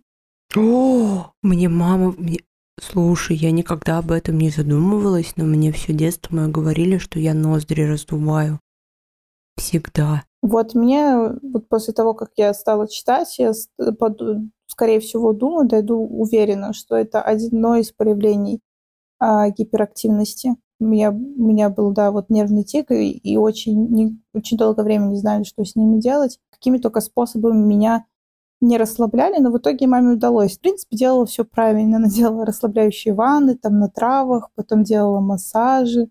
[0.56, 2.40] О, мне мама, мне,
[2.82, 7.36] Слушай, я никогда об этом не задумывалась, но мне все детство мое говорили, что я
[7.36, 8.60] ноздри раздуваю.
[9.56, 10.24] Всегда.
[10.42, 13.54] Вот мне, вот после того, как я стала читать, я,
[14.66, 18.62] скорее всего, думаю, дойду уверена, что это одно из проявлений
[19.20, 20.56] а, гиперактивности.
[20.82, 24.84] У меня, у меня был, да, вот нервный тик, и, и очень, не, очень долгое
[24.84, 26.40] время не знали, что с ними делать.
[26.50, 28.06] Какими только способами меня
[28.62, 30.58] не расслабляли, но в итоге маме удалось.
[30.58, 31.98] В принципе, делала все правильно.
[31.98, 36.10] Она делала расслабляющие ванны там на травах, потом делала массажи,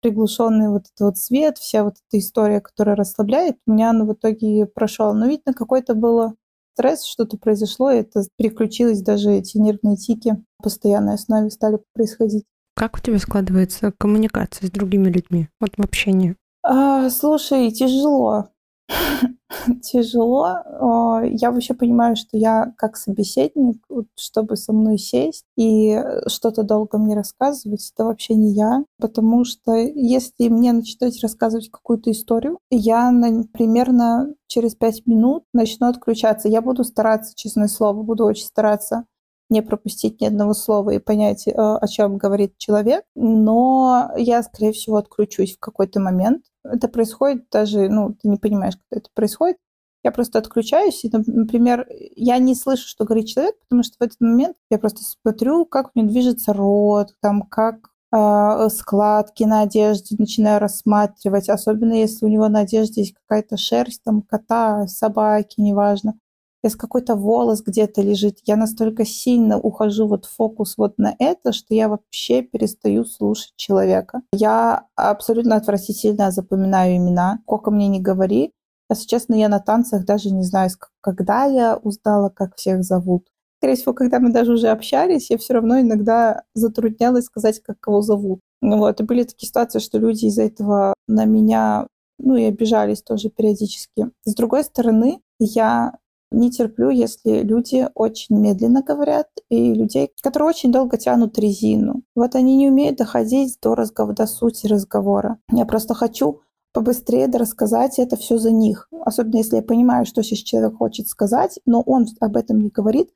[0.00, 4.12] приглушенный вот этот вот свет, вся вот эта история, которая расслабляет, у меня она в
[4.12, 5.12] итоге прошла.
[5.12, 6.34] Но, видно, какой-то было
[6.74, 12.44] стресс, что-то произошло, и это переключилось, даже эти нервные тики постоянной основе стали происходить.
[12.78, 16.36] Как у тебя складывается коммуникация с другими людьми, вот в общении?
[16.62, 18.50] А, слушай, тяжело.
[19.82, 20.44] тяжело.
[20.44, 23.84] А, я вообще понимаю, что я как собеседник,
[24.16, 28.84] чтобы со мной сесть и что-то долго мне рассказывать, это вообще не я.
[29.00, 33.10] Потому что если мне начинать рассказывать какую-то историю, я
[33.52, 36.48] примерно через пять минут начну отключаться.
[36.48, 39.04] Я буду стараться, честное слово, буду очень стараться
[39.50, 44.72] не пропустить ни одного слова и понять, э, о чем говорит человек, но я, скорее
[44.72, 46.44] всего, отключусь в какой-то момент.
[46.64, 49.56] Это происходит даже, ну, ты не понимаешь, когда это происходит.
[50.04, 54.20] Я просто отключаюсь, и, например, я не слышу, что говорит человек, потому что в этот
[54.20, 60.14] момент я просто смотрю, как у него движется рот, там, как э, складки на одежде
[60.18, 66.14] начинаю рассматривать, особенно если у него на одежде есть какая-то шерсть, там, кота, собаки, неважно
[66.62, 71.74] если какой-то волос где-то лежит, я настолько сильно ухожу вот фокус вот на это, что
[71.74, 74.22] я вообще перестаю слушать человека.
[74.32, 78.52] Я абсолютно отвратительно запоминаю имена, сколько мне не говори.
[78.90, 83.26] Если честно, я на танцах даже не знаю, когда я узнала, как всех зовут.
[83.58, 88.02] Скорее всего, когда мы даже уже общались, я все равно иногда затруднялась сказать, как кого
[88.02, 88.40] зовут.
[88.62, 89.00] Вот.
[89.00, 91.86] И были такие ситуации, что люди из-за этого на меня
[92.18, 94.10] ну и обижались тоже периодически.
[94.24, 95.94] С другой стороны, я
[96.30, 102.02] не терплю, если люди очень медленно говорят, и людей, которые очень долго тянут резину.
[102.14, 105.38] Вот они не умеют доходить до, разговора, до сути разговора.
[105.50, 106.40] Я просто хочу
[106.72, 108.88] побыстрее рассказать это все за них.
[109.04, 113.10] Особенно если я понимаю, что сейчас человек хочет сказать, но он об этом не говорит,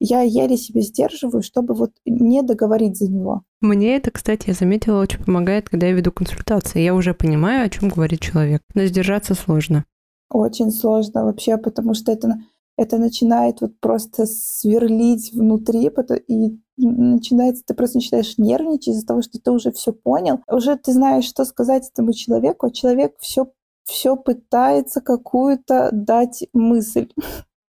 [0.00, 3.42] я еле себя сдерживаю, чтобы вот не договорить за него.
[3.60, 6.80] Мне это, кстати, я заметила, очень помогает, когда я веду консультации.
[6.80, 9.84] Я уже понимаю, о чем говорит человек, но сдержаться сложно.
[10.30, 12.34] Очень сложно вообще, потому что это
[12.78, 15.90] это начинает вот просто сверлить внутри,
[16.28, 20.92] и начинается, ты просто начинаешь нервничать из-за того, что ты уже все понял, уже ты
[20.92, 23.52] знаешь, что сказать этому человеку, а человек все
[23.84, 27.08] все пытается какую-то дать мысль.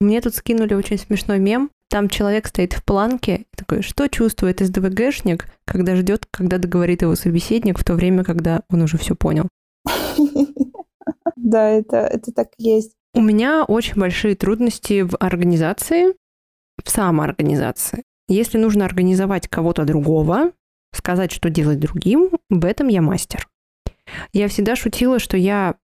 [0.00, 1.70] Мне тут скинули очень смешной мем.
[1.90, 7.78] Там человек стоит в планке такой, что чувствует СДВГшник, когда ждет, когда договорит его собеседник,
[7.78, 9.46] в то время, когда он уже все понял.
[11.36, 12.92] Да, это, это так и есть.
[13.16, 16.14] У меня очень большие трудности в организации,
[16.84, 18.02] в самоорганизации.
[18.28, 20.52] Если нужно организовать кого-то другого,
[20.92, 23.48] сказать, что делать другим, в этом я мастер.
[24.34, 25.76] Я всегда шутила, что я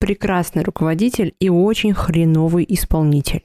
[0.00, 3.44] прекрасный руководитель и очень хреновый исполнитель.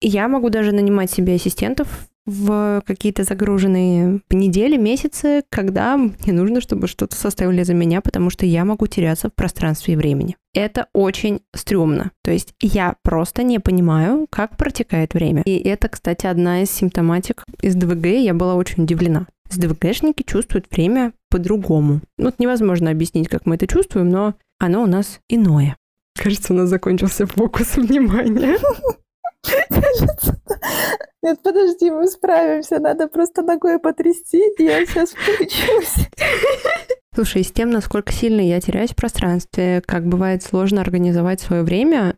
[0.00, 6.86] Я могу даже нанимать себе ассистентов в какие-то загруженные недели, месяцы, когда мне нужно, чтобы
[6.86, 10.36] что-то составили за меня, потому что я могу теряться в пространстве и времени.
[10.54, 12.12] Это очень стрёмно.
[12.22, 15.42] То есть я просто не понимаю, как протекает время.
[15.44, 18.06] И это, кстати, одна из симптоматик из ДВГ.
[18.06, 19.26] Я была очень удивлена.
[19.50, 22.00] СДВГшники чувствуют время по-другому.
[22.18, 25.76] Вот невозможно объяснить, как мы это чувствуем, но оно у нас иное.
[26.16, 28.58] Кажется, у нас закончился фокус внимания.
[31.22, 32.78] Нет, подожди, мы справимся.
[32.78, 36.08] Надо просто ногой потрясти, и я сейчас включусь.
[37.14, 42.16] Слушай, с тем, насколько сильно я теряюсь в пространстве, как бывает сложно организовать свое время,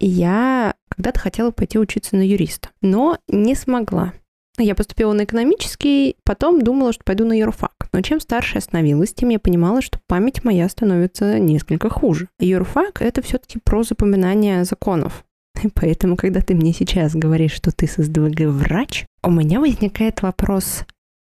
[0.00, 4.12] я когда-то хотела пойти учиться на юриста, но не смогла.
[4.58, 7.88] Я поступила на экономический, потом думала, что пойду на юрфак.
[7.92, 12.28] Но чем старше я становилась, тем я понимала, что память моя становится несколько хуже.
[12.38, 15.24] Юрфак— это все-таки про запоминание законов.
[15.74, 20.84] Поэтому, когда ты мне сейчас говоришь, что ты с СДВГ врач, у меня возникает вопрос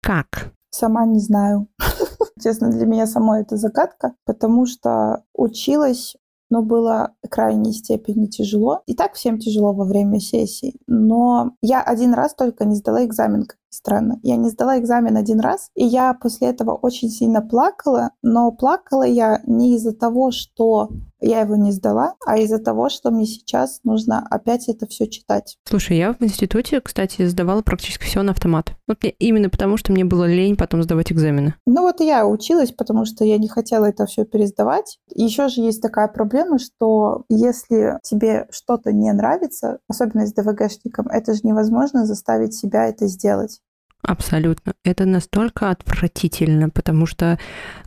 [0.02, 1.68] «как?» Сама не знаю.
[2.42, 6.16] Честно, для меня самой это загадка, потому что училась
[6.50, 8.82] но было крайней степени тяжело.
[8.86, 10.80] И так всем тяжело во время сессий.
[10.86, 14.18] Но я один раз только не сдала экзамен, как странно.
[14.22, 19.04] Я не сдала экзамен один раз, и я после этого очень сильно плакала, но плакала
[19.04, 20.88] я не из-за того, что
[21.20, 25.56] я его не сдала, а из-за того, что мне сейчас нужно опять это все читать.
[25.64, 28.72] Слушай, я в институте, кстати, сдавала практически все на автомат.
[28.86, 31.54] Вот именно потому, что мне было лень потом сдавать экзамены.
[31.66, 34.98] Ну вот и я училась, потому что я не хотела это все пересдавать.
[35.08, 41.34] Еще же есть такая проблема, что если тебе что-то не нравится, особенно с ДВГшником, это
[41.34, 43.60] же невозможно заставить себя это сделать.
[44.02, 44.74] Абсолютно.
[44.84, 47.38] Это настолько отвратительно, потому что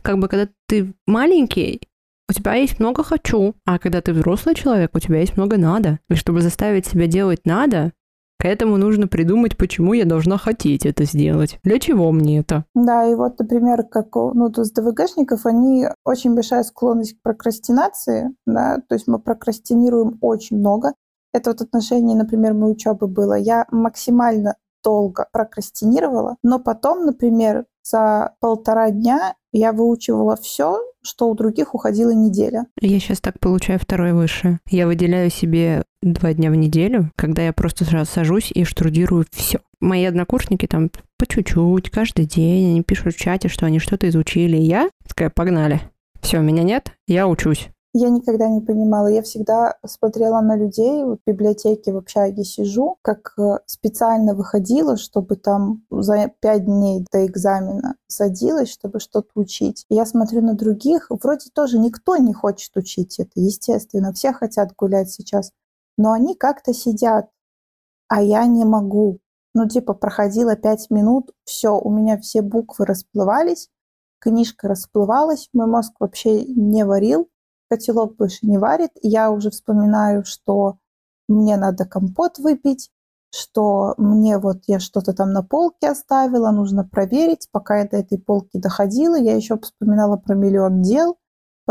[0.02, 1.80] как бы когда ты маленький,
[2.28, 5.98] у тебя есть много хочу, а когда ты взрослый человек, у тебя есть много надо.
[6.08, 7.92] И чтобы заставить себя делать надо,
[8.40, 11.58] к этому нужно придумать, почему я должна хотеть это сделать.
[11.62, 12.64] Для чего мне это?
[12.74, 18.34] Да, и вот, например, как ну, то есть ДВГшников, они очень большая склонность к прокрастинации,
[18.46, 20.94] да, то есть мы прокрастинируем очень много.
[21.34, 23.34] Это вот отношение, например, моей учебы было.
[23.34, 31.34] Я максимально долго прокрастинировала, но потом, например, за полтора дня я выучивала все, что у
[31.34, 32.66] других уходила неделя.
[32.80, 34.60] Я сейчас так получаю второе высшее.
[34.68, 39.60] Я выделяю себе два дня в неделю, когда я просто сразу сажусь и штудирую все.
[39.80, 44.56] Мои однокурсники там по чуть-чуть, каждый день, они пишут в чате, что они что-то изучили.
[44.56, 45.80] Я такая, погнали.
[46.20, 47.70] Все, меня нет, я учусь.
[47.92, 49.08] Я никогда не понимала.
[49.08, 55.34] Я всегда смотрела на людей в библиотеке в общаге сижу, как э, специально выходила, чтобы
[55.34, 59.86] там за пять дней до экзамена садилась, чтобы что-то учить.
[59.88, 64.12] Я смотрю на других, вроде тоже никто не хочет учить это, естественно.
[64.12, 65.50] Все хотят гулять сейчас.
[65.98, 67.28] Но они как-то сидят,
[68.06, 69.18] а я не могу.
[69.52, 73.68] Ну, типа, проходила пять минут, все, у меня все буквы расплывались,
[74.20, 77.28] книжка расплывалась, мой мозг вообще не варил,
[77.70, 80.78] котелок больше не варит, я уже вспоминаю, что
[81.28, 82.90] мне надо компот выпить,
[83.32, 87.48] что мне вот я что-то там на полке оставила, нужно проверить.
[87.52, 91.16] Пока я до этой полки доходила, я еще вспоминала про миллион дел,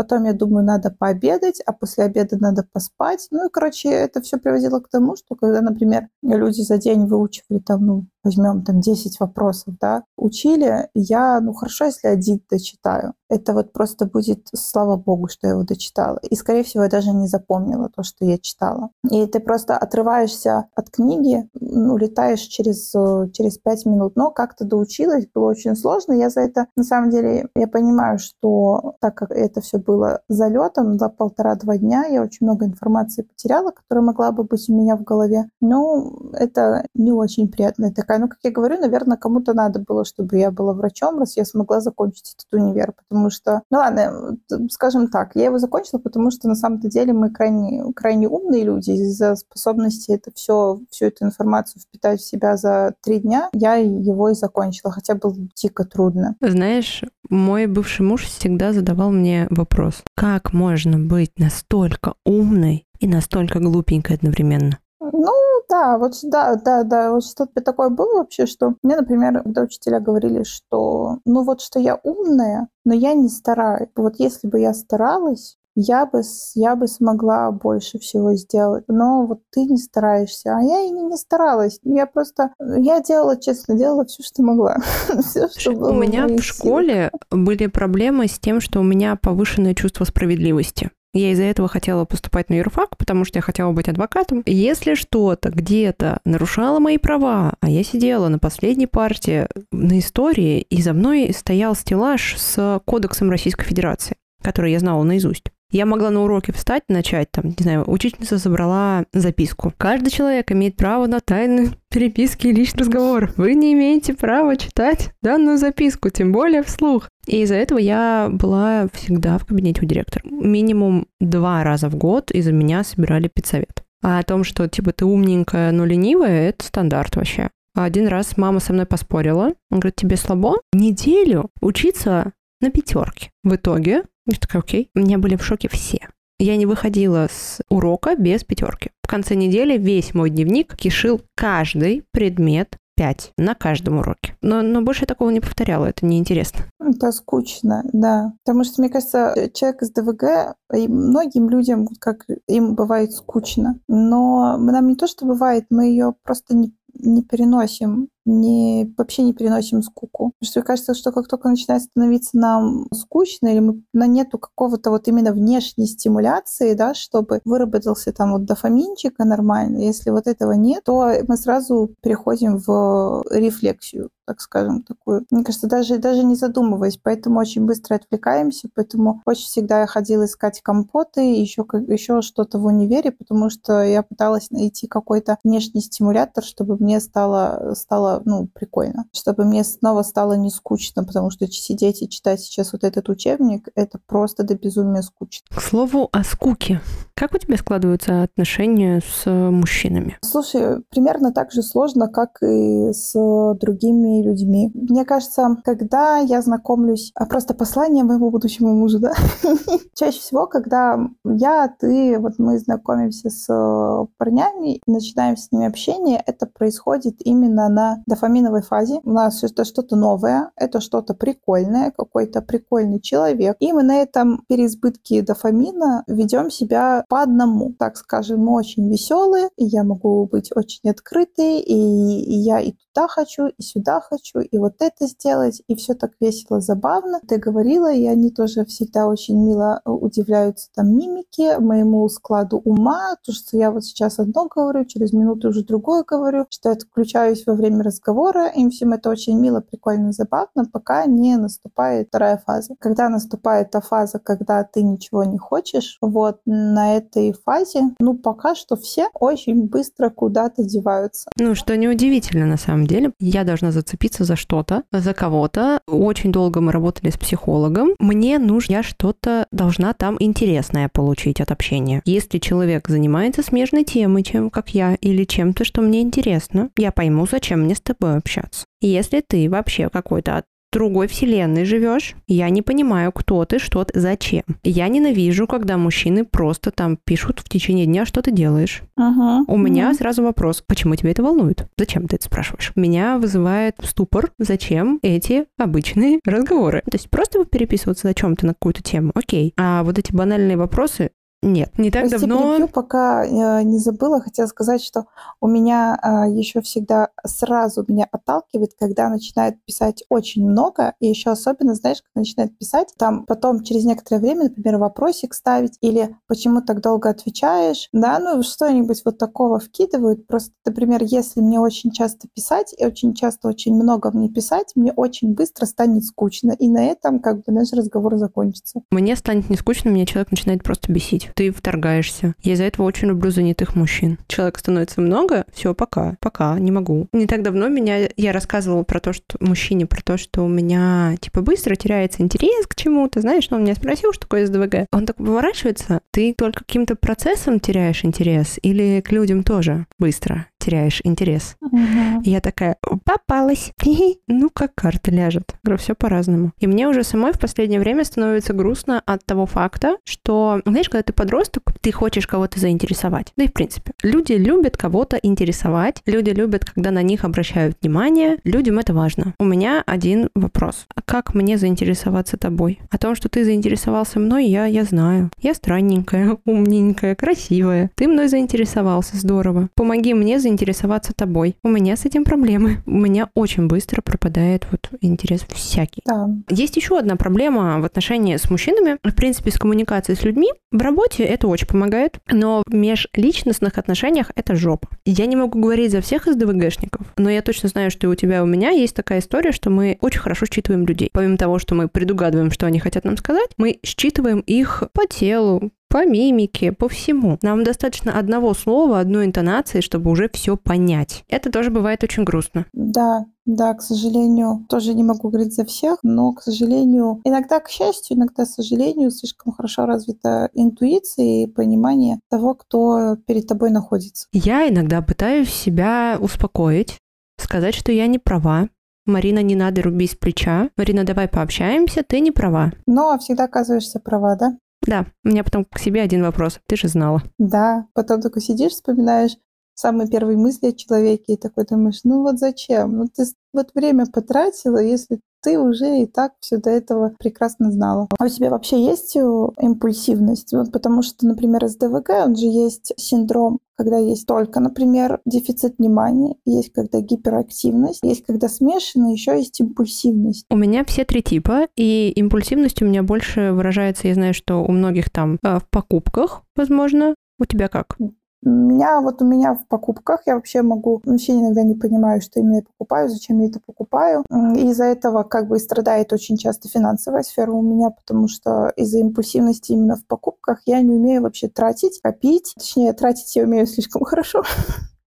[0.00, 3.28] Потом я думаю, надо пообедать, а после обеда надо поспать.
[3.30, 7.58] Ну и, короче, это все приводило к тому, что когда, например, люди за день выучивали
[7.58, 13.12] там, ну, возьмем там 10 вопросов, да, учили, я, ну, хорошо, если один дочитаю.
[13.28, 16.18] Это вот просто будет, слава богу, что я его дочитала.
[16.28, 18.90] И, скорее всего, я даже не запомнила то, что я читала.
[19.10, 22.90] И ты просто отрываешься от книги, улетаешь через,
[23.32, 24.16] через 5 минут.
[24.16, 26.14] Но как-то доучилась, было очень сложно.
[26.14, 29.89] Я за это, на самом деле, я понимаю, что так как это все было
[30.28, 32.06] залетом за полтора-два дня.
[32.06, 35.48] Я очень много информации потеряла, которая могла бы быть у меня в голове.
[35.60, 38.18] Но это не очень приятная такая.
[38.18, 41.80] Ну, как я говорю, наверное, кому-то надо было, чтобы я была врачом, раз я смогла
[41.80, 42.92] закончить этот универ.
[43.08, 44.36] Потому что, ну ладно,
[44.70, 48.90] скажем так, я его закончила, потому что на самом-то деле мы крайне, крайне умные люди.
[48.90, 54.28] Из-за способности это все, всю эту информацию впитать в себя за три дня, я его
[54.28, 54.92] и закончила.
[54.92, 56.36] Хотя было дико трудно.
[56.40, 63.60] Знаешь, мой бывший муж всегда задавал мне вопрос, как можно быть настолько умной и настолько
[63.60, 64.78] глупенькой одновременно?
[65.00, 65.32] Ну,
[65.68, 70.00] да, вот да, да, да, вот что-то такое было вообще, что мне, например, когда учителя
[70.00, 73.88] говорили, что, ну вот, что я умная, но я не стараюсь.
[73.96, 76.22] Вот если бы я старалась, я бы,
[76.54, 78.84] я бы смогла больше всего сделать.
[78.88, 80.56] Но вот ты не стараешься.
[80.56, 81.78] А я и не, не старалась.
[81.84, 84.78] Я просто, я делала, честно, делала все, что могла.
[85.22, 89.74] все, что было У меня в школе были проблемы с тем, что у меня повышенное
[89.74, 90.90] чувство справедливости.
[91.12, 94.42] Я из-за этого хотела поступать на юрфак, потому что я хотела быть адвокатом.
[94.46, 100.80] Если что-то где-то нарушало мои права, а я сидела на последней партии на истории, и
[100.80, 105.46] за мной стоял стеллаж с кодексом Российской Федерации, который я знала наизусть.
[105.70, 109.72] Я могла на уроке встать, начать там, не знаю, учительница забрала записку.
[109.78, 113.32] Каждый человек имеет право на тайны переписки и личный разговор.
[113.36, 117.08] Вы не имеете права читать данную записку, тем более вслух.
[117.26, 120.24] И из-за этого я была всегда в кабинете у директора.
[120.28, 123.84] Минимум два раза в год из-за меня собирали педсовет.
[124.02, 127.50] А о том, что типа ты умненькая, но ленивая, это стандарт вообще.
[127.74, 129.52] Один раз мама со мной поспорила.
[129.70, 133.30] Он говорит, тебе слабо неделю учиться на пятерке.
[133.42, 136.08] В итоге, я такая, окей, у меня были в шоке все.
[136.38, 138.90] Я не выходила с урока без пятерки.
[139.02, 144.36] В конце недели весь мой дневник кишил каждый предмет 5 на каждом уроке.
[144.40, 146.66] Но, но больше я такого не повторяла, это неинтересно.
[146.78, 148.34] Это скучно, да.
[148.44, 153.78] Потому что, мне кажется, человек из ДВГ, и многим людям, как им бывает скучно.
[153.88, 159.32] Но нам не то, что бывает, мы ее просто не не переносим, не, вообще не
[159.32, 160.32] переносим скуку.
[160.38, 164.90] Потому что кажется, что как только начинает становиться нам скучно, или мы, на нету какого-то
[164.90, 170.84] вот именно внешней стимуляции, да, чтобы выработался там вот дофаминчика нормально, если вот этого нет,
[170.84, 175.26] то мы сразу переходим в рефлексию так скажем, такую.
[175.32, 180.24] Мне кажется, даже, даже не задумываясь, поэтому очень быстро отвлекаемся, поэтому очень всегда я ходила
[180.24, 186.44] искать компоты, еще, еще что-то в универе, потому что я пыталась найти какой-то внешний стимулятор,
[186.44, 192.02] чтобы мне стало, стало ну, прикольно, чтобы мне снова стало не скучно, потому что сидеть
[192.02, 195.46] и читать сейчас вот этот учебник, это просто до безумия скучно.
[195.54, 196.80] К слову о скуке.
[197.14, 200.18] Как у тебя складываются отношения с мужчинами?
[200.22, 203.12] Слушай, примерно так же сложно, как и с
[203.60, 204.70] другими людьми.
[204.74, 209.12] Мне кажется, когда я знакомлюсь, а просто послание моему будущему мужу, да,
[209.94, 216.22] чаще всего, когда я, ты, вот мы знакомимся с э, парнями начинаем с ними общение,
[216.26, 219.00] это происходит именно на дофаминовой фазе.
[219.04, 223.56] У нас это что-то новое, это что-то прикольное, какой-то прикольный человек.
[223.60, 227.74] И мы на этом переизбытке дофамина ведем себя по одному.
[227.78, 232.72] Так скажем, мы очень веселые, и я могу быть очень открытой, и, и я и
[232.72, 237.20] туда хочу, и сюда хочу, и вот это сделать, и все так весело, забавно.
[237.26, 243.16] Ты говорила, и они тоже всегда очень мило э, удивляются там мимике, моему складу ума,
[243.24, 247.44] то, что я вот сейчас одно говорю, через минуту уже другое говорю, что я отключаюсь
[247.46, 252.74] во время разговора, им всем это очень мило, прикольно, забавно, пока не наступает вторая фаза.
[252.78, 258.54] Когда наступает та фаза, когда ты ничего не хочешь, вот на этой фазе, ну, пока
[258.54, 261.30] что все очень быстро куда-то деваются.
[261.38, 263.12] Ну, что неудивительно на самом деле.
[263.18, 265.80] Я должна зацепиться за что-то, за кого-то.
[265.86, 267.90] Очень долго мы работали с психологом.
[267.98, 272.02] Мне нужно, я что-то должна там интересное получить от общения.
[272.04, 277.26] Если человек занимается смежной темой, чем как я, или чем-то, что мне интересно, я пойму,
[277.30, 278.64] зачем мне с тобой общаться.
[278.80, 282.14] Если ты вообще какой-то другой вселенной живешь.
[282.26, 284.44] Я не понимаю, кто ты, что ты, зачем.
[284.62, 288.82] Я ненавижу, когда мужчины просто там пишут в течение дня, что ты делаешь.
[288.98, 289.44] Uh-huh.
[289.46, 289.94] У меня uh-huh.
[289.94, 291.66] сразу вопрос, почему тебя это волнует?
[291.76, 292.72] Зачем ты это спрашиваешь?
[292.76, 296.82] Меня вызывает ступор, зачем эти обычные разговоры.
[296.84, 299.52] То есть просто переписываться о чем-то на какую-то тему, окей.
[299.56, 301.10] А вот эти банальные вопросы,
[301.42, 302.50] нет, не так Прости, давно.
[302.50, 305.06] Перебью, пока э, не забыла, хотела сказать, что
[305.40, 311.30] у меня э, еще всегда сразу меня отталкивает, когда начинает писать очень много, и еще
[311.30, 316.60] особенно, знаешь, когда начинает писать, там потом через некоторое время, например, вопросик ставить, или почему
[316.60, 320.26] так долго отвечаешь, да, ну что-нибудь вот такого вкидывают.
[320.26, 324.92] Просто, например, если мне очень часто писать, и очень часто очень много мне писать, мне
[324.92, 328.82] очень быстро станет скучно, и на этом как бы наш разговор закончится.
[328.90, 332.34] Мне станет не скучно, меня человек начинает просто бесить ты вторгаешься.
[332.42, 334.18] Я из-за этого очень люблю занятых мужчин.
[334.28, 337.08] Человек становится много, все, пока, пока, не могу.
[337.12, 341.16] Не так давно меня, я рассказывала про то, что мужчине, про то, что у меня,
[341.20, 344.86] типа, быстро теряется интерес к чему-то, знаешь, но он меня спросил, что такое СДВГ.
[344.92, 351.00] Он так поворачивается, ты только каким-то процессом теряешь интерес или к людям тоже быстро теряешь
[351.04, 351.56] интерес?
[351.60, 352.22] Угу.
[352.24, 352.76] И я такая,
[353.10, 353.72] попалась.
[354.28, 355.54] ну, как карта ляжет.
[355.62, 356.52] Говорю, все по-разному.
[356.58, 361.02] И мне уже самой в последнее время становится грустно от того факта, что, знаешь, когда
[361.02, 363.32] ты подросток, ты хочешь кого-то заинтересовать.
[363.36, 363.92] Да и в принципе.
[364.02, 366.02] Люди любят кого-то интересовать.
[366.06, 368.38] Люди любят, когда на них обращают внимание.
[368.44, 369.34] Людям это важно.
[369.38, 370.86] У меня один вопрос.
[370.94, 372.80] А как мне заинтересоваться тобой?
[372.90, 375.30] О том, что ты заинтересовался мной, я, я знаю.
[375.40, 377.90] Я странненькая, умненькая, красивая.
[377.94, 379.68] Ты мной заинтересовался, здорово.
[379.74, 381.56] Помоги мне заинтересоваться тобой.
[381.62, 382.82] У меня с этим проблемы.
[383.00, 386.02] Меня очень быстро пропадает вот интерес всякий.
[386.04, 386.28] Да.
[386.50, 390.48] Есть еще одна проблема в отношении с мужчинами, в принципе, с коммуникацией с людьми.
[390.70, 394.88] В работе это очень помогает, но в межличностных отношениях это жопа.
[395.06, 398.14] Я не могу говорить за всех из ДВГшников, но я точно знаю, что и у
[398.14, 401.08] тебя, и у меня есть такая история, что мы очень хорошо считываем людей.
[401.12, 405.70] Помимо того, что мы предугадываем, что они хотят нам сказать, мы считываем их по телу,
[405.90, 407.36] по мимике, по всему.
[407.42, 411.24] Нам достаточно одного слова, одной интонации, чтобы уже все понять.
[411.28, 412.64] Это тоже бывает очень грустно.
[412.72, 417.68] Да, да, к сожалению, тоже не могу говорить за всех, но, к сожалению, иногда, к
[417.68, 424.28] счастью, иногда, к сожалению, слишком хорошо развита интуиция и понимание того, кто перед тобой находится.
[424.32, 426.98] Я иногда пытаюсь себя успокоить,
[427.36, 428.68] сказать, что я не права,
[429.06, 430.70] Марина, не надо рубить с плеча.
[430.76, 432.72] Марина, давай пообщаемся, ты не права.
[432.86, 434.56] Но всегда оказываешься права, да?
[434.86, 436.60] Да, у меня потом к себе один вопрос.
[436.66, 437.22] Ты же знала.
[437.38, 439.36] Да, потом только сидишь, вспоминаешь
[439.74, 442.96] самые первые мысли о человеке и такой думаешь, ну вот зачем?
[442.96, 448.08] Ну ты вот время потратила, если ты уже и так все до этого прекрасно знала.
[448.18, 449.20] А у тебя вообще есть э,
[449.60, 450.52] импульсивность?
[450.52, 455.78] Вот потому что, например, с ДВГ, он же есть синдром, когда есть только, например, дефицит
[455.78, 460.44] внимания, есть когда гиперактивность, есть когда смешано, еще есть импульсивность.
[460.50, 464.70] У меня все три типа, и импульсивность у меня больше выражается, я знаю, что у
[464.70, 467.14] многих там э, в покупках, возможно.
[467.38, 467.96] У тебя как?
[468.42, 472.56] Меня вот у меня в покупках я вообще могу вообще иногда не понимаю, что именно
[472.56, 474.24] я покупаю, зачем я это покупаю.
[474.56, 478.98] И из-за этого как бы страдает очень часто финансовая сфера у меня, потому что из-за
[478.98, 482.54] импульсивности именно в покупках я не умею вообще тратить, копить.
[482.56, 484.42] Точнее, тратить я умею слишком хорошо,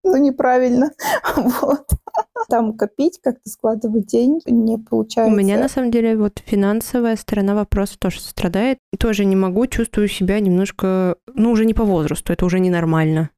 [0.04, 0.90] но неправильно.
[1.36, 1.86] Вот.
[2.48, 5.32] Там копить, как-то складывать деньги не получается.
[5.32, 8.78] У меня, на самом деле, вот финансовая сторона вопроса тоже страдает.
[8.98, 13.30] Тоже не могу, чувствую себя немножко, ну, уже не по возрасту, это уже ненормально.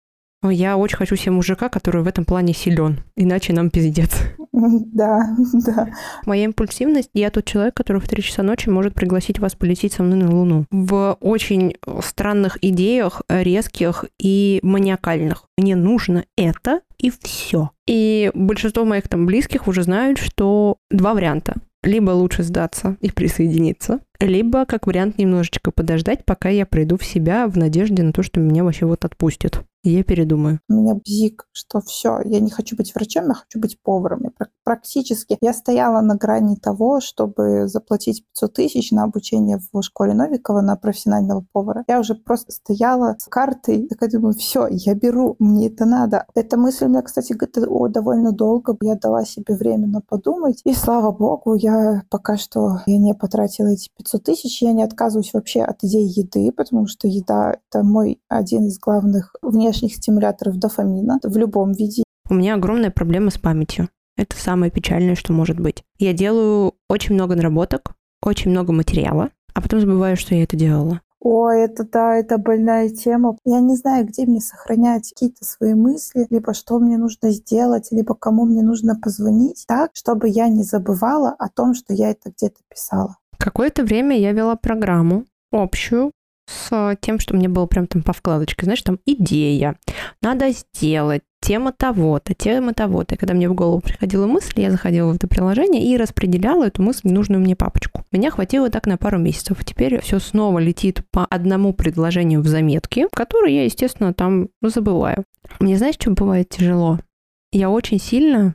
[0.42, 4.20] Я очень хочу себе мужика, который в этом плане силен, иначе нам пиздец.
[4.52, 5.88] Да, да.
[6.24, 10.02] Моя импульсивность, я тот человек, который в 3 часа ночи может пригласить вас полететь со
[10.02, 10.64] мной на Луну.
[10.70, 15.44] В очень странных идеях, резких и маниакальных.
[15.58, 17.70] Мне нужно это и все.
[17.86, 21.54] И большинство моих там близких уже знают, что два варианта.
[21.82, 27.46] Либо лучше сдаться и присоединиться, либо как вариант немножечко подождать, пока я приду в себя
[27.46, 30.60] в надежде на то, что меня вообще вот отпустят я передумаю.
[30.68, 34.22] У меня бзик, что все, я не хочу быть врачом, я хочу быть поваром.
[34.24, 40.14] Я практически я стояла на грани того, чтобы заплатить 500 тысяч на обучение в школе
[40.14, 41.84] Новикова на профессионального повара.
[41.88, 46.26] Я уже просто стояла с картой, такая думаю, все, я беру, мне это надо.
[46.34, 47.36] Эта мысль у меня, кстати,
[47.66, 48.76] о, довольно долго.
[48.80, 50.60] Я дала себе время на подумать.
[50.64, 54.62] И слава богу, я пока что я не потратила эти 500 тысяч.
[54.62, 59.34] Я не отказываюсь вообще от идеи еды, потому что еда— это мой один из главных
[59.42, 62.02] внешних внешних стимуляторов дофамина в любом виде.
[62.28, 63.88] У меня огромная проблема с памятью.
[64.16, 65.82] Это самое печальное, что может быть.
[65.98, 67.92] Я делаю очень много наработок,
[68.22, 71.00] очень много материала, а потом забываю, что я это делала.
[71.20, 73.36] Ой, это да, это больная тема.
[73.44, 78.14] Я не знаю, где мне сохранять какие-то свои мысли, либо что мне нужно сделать, либо
[78.14, 82.60] кому мне нужно позвонить, так, чтобы я не забывала о том, что я это где-то
[82.68, 83.16] писала.
[83.38, 86.12] Какое-то время я вела программу общую,
[86.48, 89.76] с тем, что мне было прям там по вкладочке, знаешь, там идея,
[90.22, 93.14] надо сделать, тема того-то, тема того-то.
[93.14, 96.82] И когда мне в голову приходила мысль, я заходила в это приложение и распределяла эту
[96.82, 98.04] мысль в нужную мне папочку.
[98.12, 99.64] Меня хватило так на пару месяцев.
[99.64, 105.24] Теперь все снова летит по одному предложению в заметке, которые я, естественно, там забываю.
[105.60, 106.98] Мне знаешь, что бывает тяжело?
[107.52, 108.54] Я очень сильно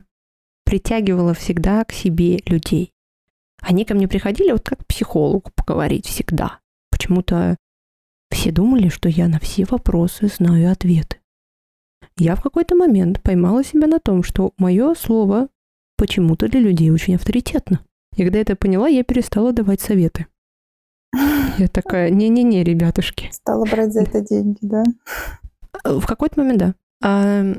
[0.65, 2.90] притягивала всегда к себе людей.
[3.61, 6.59] Они ко мне приходили вот как к психологу поговорить всегда.
[6.91, 7.57] Почему-то
[8.31, 11.17] все думали, что я на все вопросы знаю ответы.
[12.17, 15.47] Я в какой-то момент поймала себя на том, что мое слово
[15.97, 17.79] почему-то для людей очень авторитетно.
[18.15, 20.27] И когда это поняла, я перестала давать советы.
[21.57, 23.29] Я такая, не-не-не, ребятушки.
[23.31, 24.83] Стала брать за это деньги, да?
[25.83, 27.55] В какой-то момент, да.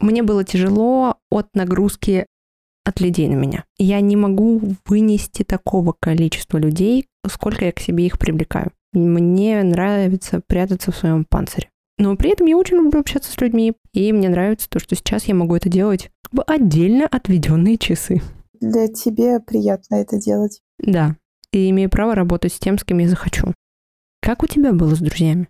[0.00, 2.26] Мне было тяжело от нагрузки
[2.84, 3.64] от людей на меня.
[3.78, 8.70] Я не могу вынести такого количества людей, сколько я к себе их привлекаю.
[8.92, 11.70] Мне нравится прятаться в своем панцире.
[11.98, 15.24] Но при этом я очень люблю общаться с людьми, и мне нравится то, что сейчас
[15.24, 18.20] я могу это делать в отдельно отведенные часы.
[18.60, 20.60] Для тебя приятно это делать.
[20.78, 21.16] Да,
[21.52, 23.52] и имею право работать с тем, с кем я захочу.
[24.20, 25.48] Как у тебя было с друзьями?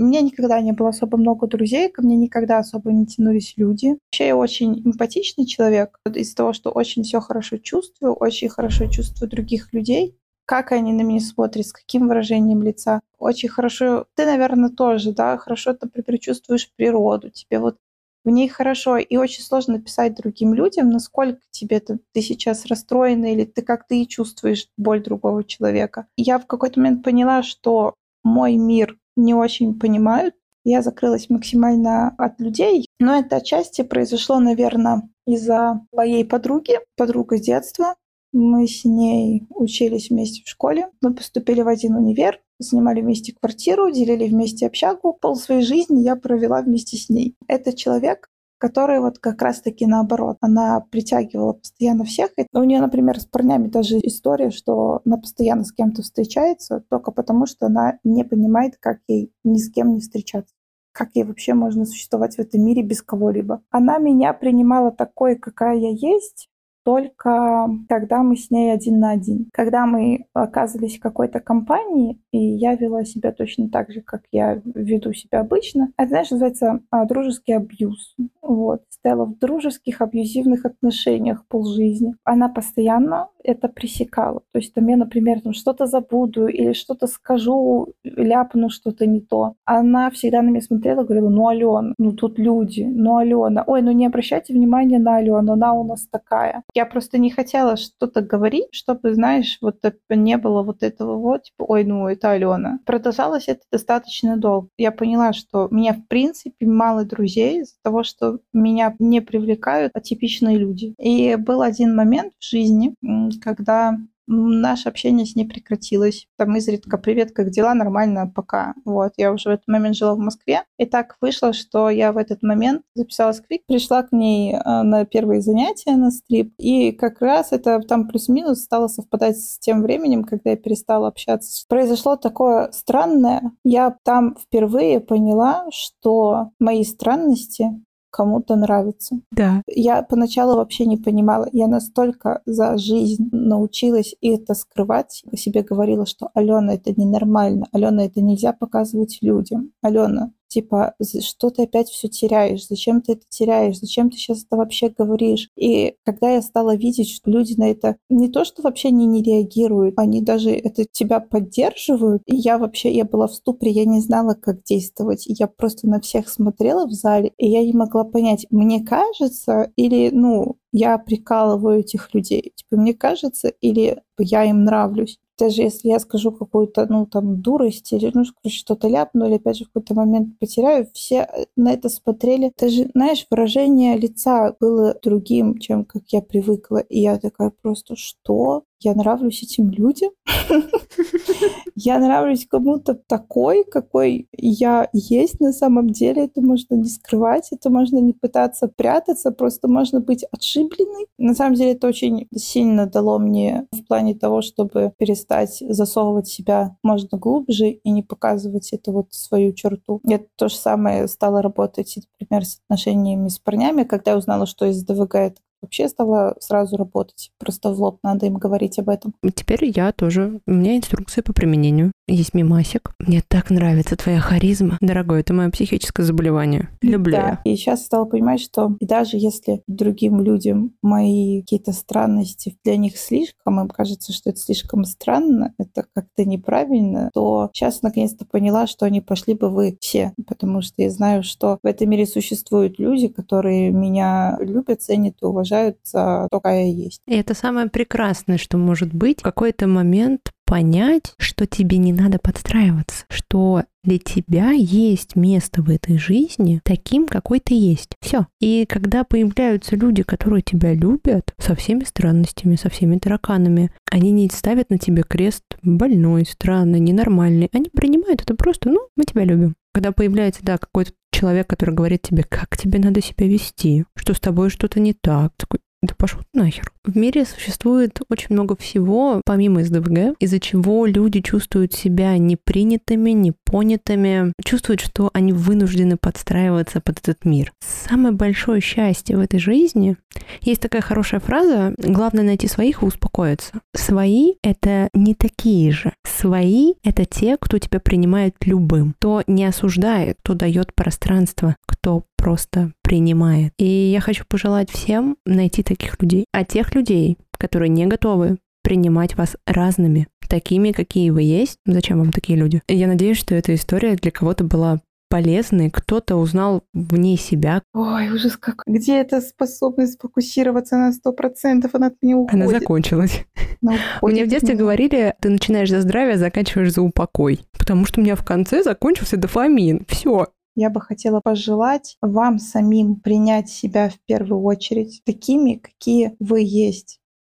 [0.00, 3.98] У меня никогда не было особо много друзей, ко мне никогда особо не тянулись люди.
[4.06, 5.98] Вообще я очень эмпатичный человек.
[6.14, 11.02] Из-за того, что очень все хорошо чувствую, очень хорошо чувствую других людей, как они на
[11.02, 13.02] меня смотрят, с каким выражением лица.
[13.18, 17.76] Очень хорошо, ты, наверное, тоже, да, хорошо, например, чувствуешь природу, тебе вот
[18.24, 18.96] в ней хорошо.
[18.96, 23.86] И очень сложно написать другим людям, насколько тебе ты, ты сейчас расстроена или ты как
[23.86, 26.06] ты чувствуешь боль другого человека.
[26.16, 30.34] Я в какой-то момент поняла, что мой мир не очень понимают.
[30.64, 37.40] Я закрылась максимально от людей, но это отчасти произошло, наверное, из-за моей подруги, подруга с
[37.40, 37.94] детства.
[38.32, 40.90] Мы с ней учились вместе в школе.
[41.00, 45.16] Мы поступили в один универ, снимали вместе квартиру, делили вместе общагу.
[45.20, 47.34] Пол своей жизни я провела вместе с ней.
[47.48, 48.28] Это человек,
[48.60, 50.36] который вот как раз-таки наоборот.
[50.40, 52.30] Она притягивала постоянно всех.
[52.36, 57.10] И у нее, например, с парнями даже история, что она постоянно с кем-то встречается, только
[57.10, 60.54] потому что она не понимает, как ей ни с кем не встречаться
[60.92, 63.62] как ей вообще можно существовать в этом мире без кого-либо.
[63.70, 66.49] Она меня принимала такой, какая я есть,
[66.84, 69.48] только когда мы с ней один на один.
[69.52, 74.60] Когда мы оказывались в какой-то компании, и я вела себя точно так же, как я
[74.64, 78.14] веду себя обычно, это, знаешь, называется а, дружеский абьюз.
[78.42, 78.82] Вот.
[78.88, 82.14] Стояла в дружеских абьюзивных отношениях полжизни.
[82.24, 84.42] Она постоянно это пресекала.
[84.52, 89.54] То есть там я, например, там что-то забуду или что-то скажу, ляпну что-то не то.
[89.64, 93.82] Она всегда на меня смотрела и говорила, ну, Алена, ну, тут люди, ну, Алена, ой,
[93.82, 96.62] ну, не обращайте внимания на Алену, она у нас такая.
[96.74, 99.76] Я просто не хотела что-то говорить, чтобы, знаешь, вот
[100.08, 102.78] не было вот этого вот, типа, ой, ну, это Алена.
[102.84, 104.68] Продолжалось это достаточно долго.
[104.78, 109.92] Я поняла, что у меня, в принципе, мало друзей из-за того, что меня не привлекают
[109.94, 110.94] атипичные люди.
[110.98, 112.94] И был один момент в жизни,
[113.38, 113.98] когда
[114.30, 116.26] наше общение с ней прекратилось.
[116.38, 117.74] Там изредка «Привет, как дела?
[117.74, 118.74] Нормально, пока».
[118.84, 120.62] Вот, я уже в этот момент жила в Москве.
[120.78, 124.82] И так вышло, что я в этот момент записалась в Квик, пришла к ней э,
[124.82, 126.54] на первые занятия на стрип.
[126.58, 131.64] И как раз это там плюс-минус стало совпадать с тем временем, когда я перестала общаться.
[131.68, 133.52] Произошло такое странное.
[133.64, 137.70] Я там впервые поняла, что мои странности
[138.10, 139.20] кому-то нравится.
[139.30, 139.62] Да.
[139.66, 141.48] Я поначалу вообще не понимала.
[141.52, 145.22] Я настолько за жизнь научилась это скрывать.
[145.30, 147.66] Я себе говорила, что Алена, это ненормально.
[147.72, 149.72] Алена, это нельзя показывать людям.
[149.82, 154.56] Алена, типа, что ты опять все теряешь, зачем ты это теряешь, зачем ты сейчас это
[154.56, 155.48] вообще говоришь.
[155.56, 159.22] И когда я стала видеть, что люди на это не то, что вообще не, не
[159.22, 164.00] реагируют, они даже это тебя поддерживают, и я вообще, я была в ступоре, я не
[164.00, 168.04] знала, как действовать, и я просто на всех смотрела в зале, и я не могла
[168.04, 172.52] понять, мне кажется, или, ну, я прикалываю этих людей.
[172.54, 177.92] Типа, мне кажется, или я им нравлюсь даже если я скажу какую-то, ну, там, дурость
[177.92, 181.72] или, ну, короче, что-то ляпну, или, опять же, в какой-то момент потеряю, все э, на
[181.72, 182.52] это смотрели.
[182.58, 186.78] Даже, знаешь, выражение лица было другим, чем как я привыкла.
[186.78, 188.64] И я такая просто, что?
[188.80, 190.10] Я нравлюсь этим людям,
[191.74, 196.24] я нравлюсь кому-то такой, какой я есть на самом деле.
[196.24, 201.06] Это можно не скрывать, это можно не пытаться прятаться, просто можно быть отшибленной.
[201.18, 206.76] На самом деле это очень сильно дало мне в плане того, чтобы перестать засовывать себя
[206.82, 210.00] можно глубже и не показывать это вот свою черту.
[210.04, 214.66] Я то же самое стала работать, например, с отношениями с парнями, когда я узнала, что
[214.66, 217.30] из ДВГ это вообще стала сразу работать.
[217.38, 219.14] Просто в лоб надо им говорить об этом.
[219.34, 220.40] Теперь я тоже.
[220.46, 221.92] У меня инструкция по применению.
[222.08, 222.92] Есть мимасик.
[222.98, 224.78] Мне так нравится твоя харизма.
[224.80, 226.70] Дорогой, это мое психическое заболевание.
[226.82, 227.40] Люблю да.
[227.44, 227.52] я.
[227.52, 233.60] И сейчас стала понимать, что даже если другим людям мои какие-то странности для них слишком,
[233.60, 239.00] им кажется, что это слишком странно, это как-то неправильно, то сейчас наконец-то поняла, что они
[239.00, 240.12] пошли бы вы все.
[240.26, 245.24] Потому что я знаю, что в этом мире существуют люди, которые меня любят, ценят и
[245.24, 247.00] уважают за то, какая есть.
[247.06, 252.18] И это самое прекрасное, что может быть в какой-то момент понять, что тебе не надо
[252.18, 257.90] подстраиваться, что для тебя есть место в этой жизни таким, какой ты есть.
[258.00, 258.26] Все.
[258.40, 264.28] И когда появляются люди, которые тебя любят, со всеми странностями, со всеми тараканами, они не
[264.28, 267.48] ставят на тебе крест больной, странный, ненормальный.
[267.52, 269.54] Они принимают это просто, ну, мы тебя любим.
[269.72, 274.20] Когда появляется, да, какой-то человек, который говорит тебе, как тебе надо себя вести, что с
[274.20, 276.70] тобой что-то не так, такой, да пошел нахер.
[276.84, 284.32] В мире существует очень много всего, помимо СДВГ, из-за чего люди чувствуют себя непринятыми, непонятыми,
[284.44, 287.52] чувствуют, что они вынуждены подстраиваться под этот мир.
[287.60, 289.96] Самое большое счастье в этой жизни,
[290.42, 293.60] есть такая хорошая фраза, главное найти своих и успокоиться.
[293.74, 295.92] Свои— это не такие же.
[296.20, 302.72] Свои— это те, кто тебя принимает любым, кто не осуждает, кто дает пространство, кто просто
[302.82, 303.54] принимает.
[303.56, 306.26] И я хочу пожелать всем найти таких людей.
[306.30, 311.56] А тех людей, которые не готовы принимать вас разными, такими, какие вы есть.
[311.64, 312.60] Зачем вам такие люди?
[312.68, 317.62] Я надеюсь, что эта история для кого-то была полезной, кто-то узнал в ней себя.
[317.74, 318.62] Ой, ужас как.
[318.66, 321.74] Где эта способность сфокусироваться на сто процентов?
[321.74, 322.46] Она от меня уходит.
[322.46, 323.26] Она закончилась.
[323.60, 327.40] Она уходит Мне в детстве говорили, ты начинаешь за здравие, а заканчиваешь за упокой.
[327.58, 329.84] Потому что у меня в конце закончился дофамин.
[329.88, 330.28] Все.
[330.56, 336.99] Я бы хотела пожелать вам самим принять себя в первую очередь такими, какие вы есть.